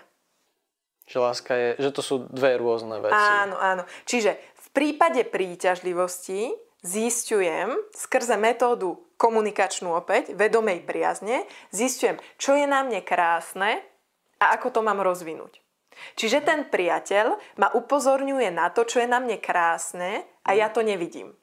Že 1.11 1.17
láska 1.19 1.53
je, 1.55 1.69
že 1.83 1.91
to 1.91 2.01
sú 2.01 2.15
dve 2.31 2.55
rôzne 2.55 3.03
veci. 3.03 3.11
Áno, 3.11 3.59
áno. 3.59 3.83
Čiže 4.07 4.39
v 4.39 4.67
prípade 4.71 5.27
príťažlivosti 5.27 6.55
zistujem 6.79 7.75
skrze 7.91 8.39
metódu 8.39 8.95
komunikačnú 9.19 9.91
opäť, 9.91 10.33
vedomej 10.33 10.87
priazne, 10.87 11.43
zistujem, 11.69 12.17
čo 12.39 12.55
je 12.55 12.65
na 12.65 12.81
mne 12.87 13.03
krásne 13.03 13.83
a 14.39 14.55
ako 14.55 14.71
to 14.71 14.81
mám 14.81 15.03
rozvinúť. 15.03 15.59
Čiže 16.15 16.41
ten 16.47 16.71
priateľ 16.71 17.37
ma 17.59 17.67
upozorňuje 17.75 18.49
na 18.55 18.71
to, 18.71 18.87
čo 18.87 19.03
je 19.03 19.07
na 19.11 19.19
mne 19.19 19.37
krásne 19.37 20.23
a 20.47 20.55
ja 20.55 20.71
to 20.71 20.81
nevidím. 20.81 21.35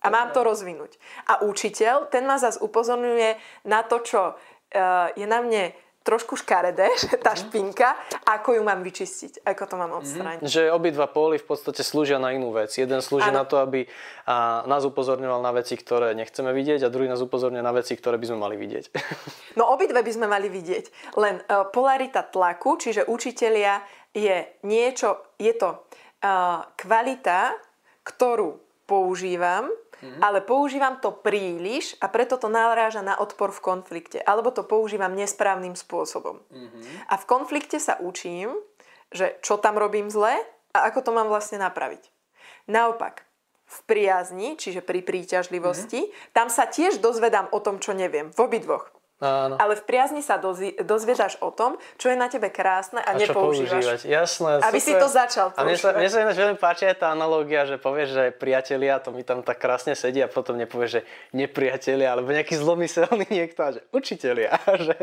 A 0.00 0.06
mám 0.08 0.32
to 0.32 0.40
rozvinúť. 0.40 0.96
A 1.28 1.44
učiteľ, 1.44 2.08
ten 2.08 2.24
ma 2.24 2.40
zase 2.40 2.60
upozorňuje 2.64 3.36
na 3.68 3.84
to, 3.84 4.00
čo 4.00 4.20
eh, 4.72 5.12
je 5.14 5.26
na 5.28 5.44
mne 5.44 5.76
trošku 6.00 6.32
škaredé, 6.40 6.88
tá 7.26 7.36
mhm. 7.36 7.40
špinka, 7.44 7.88
ako 8.24 8.56
ju 8.56 8.62
mám 8.64 8.80
vyčistiť, 8.80 9.44
ako 9.44 9.62
to 9.68 9.74
mám 9.76 9.92
odstrániť. 10.00 10.42
Mm-hmm. 10.42 10.56
Že 10.56 10.72
obidva 10.72 11.06
póly 11.06 11.36
v 11.36 11.46
podstate 11.46 11.84
slúžia 11.84 12.16
na 12.16 12.32
inú 12.32 12.50
vec. 12.56 12.72
Jeden 12.72 13.04
slúži 13.04 13.28
ano. 13.28 13.44
na 13.44 13.44
to, 13.44 13.60
aby 13.60 13.84
nás 14.64 14.82
upozorňoval 14.88 15.44
na 15.44 15.52
veci, 15.52 15.76
ktoré 15.76 16.16
nechceme 16.16 16.50
vidieť 16.56 16.88
a 16.88 16.92
druhý 16.92 17.06
nás 17.06 17.20
upozorňuje 17.20 17.60
na 17.60 17.74
veci, 17.76 17.92
ktoré 17.94 18.16
by 18.16 18.26
sme 18.26 18.38
mali 18.40 18.56
vidieť. 18.56 18.84
No 19.58 19.66
obidve 19.74 20.00
by 20.00 20.12
sme 20.14 20.30
mali 20.30 20.46
vidieť. 20.46 21.18
Len 21.18 21.42
uh, 21.42 21.66
polarita 21.68 22.22
tlaku, 22.22 22.78
čiže 22.78 23.10
učitelia 23.10 23.82
je 24.14 24.46
niečo, 24.62 25.36
je 25.36 25.52
to 25.58 25.74
uh, 25.74 26.64
kvalita, 26.78 27.58
ktorú 28.06 28.69
používam 28.90 29.70
mm-hmm. 30.00 30.20
ale 30.24 30.40
používam 30.40 30.96
to 30.98 31.12
príliš 31.12 31.94
a 32.00 32.08
preto 32.08 32.40
to 32.40 32.48
naráža 32.48 33.04
na 33.04 33.16
odpor 33.20 33.52
v 33.52 33.60
konflikte. 33.60 34.18
Alebo 34.24 34.50
to 34.50 34.64
používam 34.64 35.12
nesprávnym 35.12 35.76
spôsobom. 35.76 36.40
Mm-hmm. 36.50 36.82
A 37.12 37.14
v 37.20 37.24
konflikte 37.28 37.78
sa 37.78 38.00
učím, 38.00 38.56
že 39.12 39.36
čo 39.44 39.60
tam 39.60 39.76
robím 39.76 40.08
zle 40.08 40.34
a 40.72 40.78
ako 40.88 41.04
to 41.04 41.10
mám 41.12 41.28
vlastne 41.28 41.60
napraviť. 41.60 42.02
Naopak, 42.70 43.26
v 43.70 43.78
priazni, 43.86 44.58
čiže 44.58 44.82
pri 44.82 45.02
príťažlivosti, 45.06 46.10
mm-hmm. 46.10 46.34
tam 46.34 46.50
sa 46.50 46.66
tiež 46.66 46.98
dozvedám 46.98 47.46
o 47.54 47.58
tom, 47.62 47.78
čo 47.78 47.94
neviem. 47.94 48.34
V 48.34 48.40
obidvoch. 48.42 48.90
Áno. 49.20 49.60
Ale 49.60 49.76
v 49.76 49.84
priazni 49.84 50.24
sa 50.24 50.40
dozvi, 50.40 50.72
dozviedaš 50.80 51.36
o 51.44 51.52
tom, 51.52 51.76
čo 52.00 52.08
je 52.08 52.16
na 52.16 52.32
tebe 52.32 52.48
krásne 52.48 53.04
a, 53.04 53.12
a 53.12 53.20
nepoužívaš. 53.20 54.08
Jasné. 54.08 54.64
Aby 54.64 54.80
super. 54.80 54.88
si 54.88 54.92
to 54.96 55.06
začal 55.12 55.46
A 55.52 55.60
mne 55.60 55.76
sa, 55.76 55.92
mne 55.92 56.08
sa 56.08 56.24
ináč 56.24 56.40
veľmi 56.40 56.56
páči 56.56 56.88
aj 56.88 57.04
tá 57.04 57.12
analogia, 57.12 57.68
že 57.68 57.76
povieš, 57.76 58.08
že 58.16 58.24
priatelia, 58.32 58.96
to 58.96 59.12
mi 59.12 59.20
tam 59.20 59.44
tak 59.44 59.60
krásne 59.60 59.92
sedí 59.92 60.24
a 60.24 60.28
potom 60.32 60.56
nepovieš, 60.56 60.90
že 60.90 61.02
nepriatelia, 61.36 62.16
alebo 62.16 62.32
nejaký 62.32 62.56
zlomyselný 62.56 63.28
niekto, 63.44 63.60
že 63.76 63.80
učitelia. 63.92 64.56
že 64.88 64.96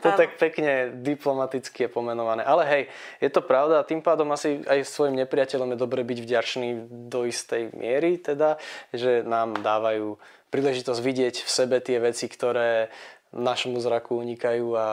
to 0.00 0.08
Áno. 0.08 0.16
tak 0.16 0.40
pekne 0.40 0.88
diplomaticky 1.04 1.84
je 1.84 1.90
pomenované. 1.92 2.48
Ale 2.48 2.64
hej, 2.72 2.82
je 3.20 3.28
to 3.28 3.44
pravda 3.44 3.84
a 3.84 3.88
tým 3.88 4.00
pádom 4.00 4.32
asi 4.32 4.64
aj 4.64 4.88
svojim 4.88 5.12
nepriateľom 5.20 5.76
je 5.76 5.78
dobre 5.78 6.08
byť 6.08 6.18
vďačný 6.24 6.68
do 7.12 7.28
istej 7.28 7.76
miery, 7.76 8.16
teda, 8.16 8.56
že 8.96 9.20
nám 9.28 9.60
dávajú 9.60 10.16
príležitosť 10.48 11.00
vidieť 11.04 11.34
v 11.44 11.50
sebe 11.50 11.76
tie 11.84 12.00
veci, 12.00 12.24
ktoré 12.24 12.88
našemu 13.32 13.76
zraku 13.80 14.16
unikajú 14.16 14.72
a 14.72 14.86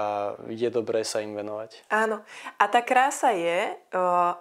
je 0.51 0.67
dobré 0.67 1.07
sa 1.07 1.23
im 1.23 1.35
venovať. 1.35 1.87
Áno. 1.87 2.21
A 2.59 2.63
tá 2.67 2.83
krása 2.83 3.31
je, 3.31 3.73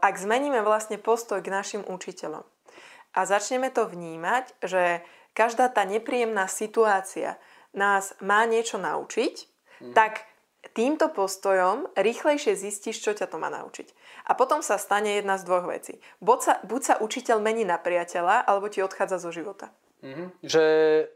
ak 0.01 0.15
zmeníme 0.19 0.63
vlastne 0.67 0.99
postoj 0.99 1.39
k 1.39 1.53
našim 1.53 1.83
učiteľom 1.87 2.43
a 3.15 3.21
začneme 3.23 3.71
to 3.71 3.87
vnímať, 3.87 4.51
že 4.67 5.07
každá 5.35 5.71
tá 5.71 5.87
nepríjemná 5.87 6.51
situácia 6.51 7.39
nás 7.75 8.15
má 8.19 8.43
niečo 8.47 8.79
naučiť, 8.79 9.35
mm. 9.83 9.95
tak 9.95 10.27
týmto 10.75 11.11
postojom 11.11 11.91
rýchlejšie 11.95 12.59
zistíš, 12.59 13.03
čo 13.03 13.15
ťa 13.15 13.31
to 13.31 13.39
má 13.39 13.51
naučiť. 13.51 13.95
A 14.27 14.35
potom 14.35 14.63
sa 14.65 14.81
stane 14.81 15.23
jedna 15.23 15.39
z 15.39 15.47
dvoch 15.47 15.67
vecí. 15.71 16.03
Buď 16.19 16.39
sa, 16.41 16.55
buď 16.67 16.81
sa 16.83 16.95
učiteľ 16.99 17.39
mení 17.39 17.63
na 17.63 17.79
priateľa, 17.79 18.43
alebo 18.43 18.67
ti 18.67 18.83
odchádza 18.83 19.23
zo 19.23 19.31
života. 19.31 19.71
Mm-hmm. 20.03 20.29
Že, 20.45 20.67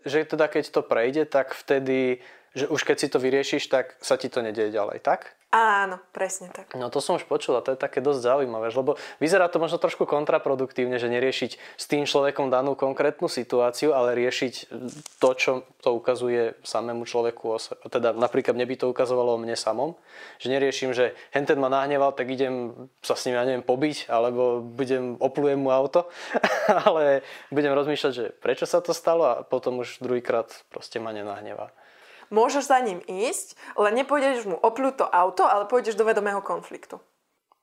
že 0.07 0.19
teda 0.25 0.47
keď 0.49 0.65
to 0.73 0.81
prejde, 0.81 1.23
tak 1.29 1.53
vtedy 1.53 2.25
že 2.59 2.67
už 2.67 2.83
keď 2.83 2.97
si 2.99 3.09
to 3.09 3.19
vyriešiš, 3.23 3.71
tak 3.71 3.95
sa 4.03 4.19
ti 4.19 4.27
to 4.27 4.43
nedieje 4.43 4.75
ďalej, 4.75 5.01
tak? 5.01 5.39
Áno, 5.49 5.97
presne 6.13 6.53
tak. 6.53 6.77
No 6.77 6.93
to 6.93 7.01
som 7.01 7.17
už 7.17 7.25
počul 7.25 7.57
a 7.57 7.65
to 7.65 7.73
je 7.73 7.81
také 7.81 8.05
dosť 8.05 8.21
zaujímavé, 8.21 8.69
lebo 8.69 9.01
vyzerá 9.17 9.49
to 9.49 9.57
možno 9.57 9.81
trošku 9.81 10.05
kontraproduktívne, 10.05 11.01
že 11.01 11.09
neriešiť 11.09 11.51
s 11.57 11.85
tým 11.89 12.05
človekom 12.05 12.53
danú 12.53 12.77
konkrétnu 12.77 13.33
situáciu, 13.33 13.97
ale 13.97 14.13
riešiť 14.13 14.69
to, 15.17 15.31
čo 15.33 15.65
to 15.81 15.97
ukazuje 15.97 16.53
samému 16.61 17.09
človeku. 17.09 17.57
Teda 17.89 18.13
napríklad 18.13 18.61
mne 18.61 18.69
by 18.69 18.77
to 18.77 18.93
ukazovalo 18.93 19.41
o 19.41 19.41
mne 19.41 19.57
samom, 19.57 19.97
že 20.37 20.53
neriešim, 20.53 20.93
že 20.93 21.17
henten 21.33 21.57
ma 21.57 21.73
nahneval, 21.73 22.13
tak 22.13 22.29
idem 22.29 22.77
sa 23.01 23.17
s 23.17 23.25
ním, 23.25 23.41
ja 23.41 23.49
neviem, 23.49 23.65
pobiť, 23.65 24.13
alebo 24.13 24.61
budem, 24.61 25.17
oplujem 25.17 25.65
mu 25.65 25.73
auto, 25.73 26.13
ale 26.85 27.25
budem 27.49 27.73
rozmýšľať, 27.73 28.13
že 28.13 28.37
prečo 28.37 28.69
sa 28.69 28.85
to 28.85 28.93
stalo 28.93 29.25
a 29.25 29.41
potom 29.49 29.81
už 29.81 30.05
druhýkrát 30.05 30.53
proste 30.69 31.01
ma 31.01 31.17
nenahnevá 31.17 31.73
môžeš 32.31 32.69
za 32.69 32.79
ním 32.81 33.01
ísť, 33.05 33.57
len 33.77 33.99
nepôjdeš 33.99 34.49
mu 34.49 34.57
opľúť 34.59 34.95
to 35.03 35.07
auto, 35.09 35.45
ale 35.45 35.69
pôjdeš 35.69 35.97
do 35.99 36.07
vedomého 36.07 36.41
konfliktu. 36.41 37.01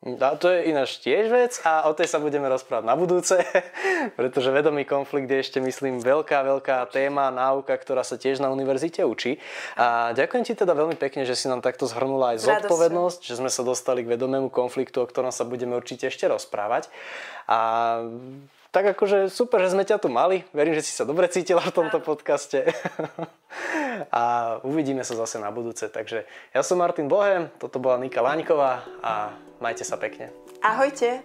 A 0.06 0.38
to 0.38 0.54
je 0.54 0.70
ináč 0.70 1.02
tiež 1.02 1.34
vec 1.34 1.58
a 1.66 1.90
o 1.90 1.92
tej 1.98 2.06
sa 2.06 2.22
budeme 2.22 2.46
rozprávať 2.46 2.86
na 2.86 2.94
budúce, 2.94 3.42
pretože 4.20 4.54
vedomý 4.54 4.86
konflikt 4.86 5.26
je 5.26 5.42
ešte, 5.42 5.58
myslím, 5.58 5.98
veľká, 5.98 6.46
veľká 6.46 6.86
téma, 6.94 7.34
náuka, 7.34 7.74
ktorá 7.74 8.06
sa 8.06 8.14
tiež 8.14 8.38
na 8.38 8.54
univerzite 8.54 9.02
učí. 9.02 9.42
A 9.74 10.14
ďakujem 10.14 10.46
ti 10.46 10.54
teda 10.54 10.78
veľmi 10.78 10.94
pekne, 10.94 11.26
že 11.26 11.34
si 11.34 11.50
nám 11.50 11.66
takto 11.66 11.90
zhrnula 11.90 12.38
aj 12.38 12.46
zodpovednosť, 12.46 13.20
že 13.26 13.42
sme 13.42 13.50
sa 13.50 13.66
dostali 13.66 14.06
k 14.06 14.14
vedomému 14.14 14.54
konfliktu, 14.54 15.02
o 15.02 15.10
ktorom 15.10 15.34
sa 15.34 15.42
budeme 15.42 15.74
určite 15.74 16.14
ešte 16.14 16.30
rozprávať. 16.30 16.86
A 17.50 17.58
tak 18.76 18.92
akože 18.92 19.32
super, 19.32 19.64
že 19.64 19.72
sme 19.72 19.88
ťa 19.88 20.04
tu 20.04 20.12
mali. 20.12 20.44
Verím, 20.52 20.76
že 20.76 20.84
si 20.84 20.92
sa 20.92 21.08
dobre 21.08 21.32
cítila 21.32 21.64
v 21.64 21.72
tomto 21.72 22.04
podcaste. 22.04 22.68
a 24.12 24.24
uvidíme 24.68 25.00
sa 25.08 25.16
zase 25.16 25.40
na 25.40 25.48
budúce. 25.48 25.88
Takže 25.88 26.28
ja 26.52 26.60
som 26.60 26.84
Martin 26.84 27.08
Bohem, 27.08 27.48
toto 27.56 27.80
bola 27.80 27.96
Nika 27.96 28.20
Láňková 28.20 28.84
a 29.00 29.32
majte 29.64 29.88
sa 29.88 29.96
pekne. 29.96 30.36
Ahojte. 30.60 31.24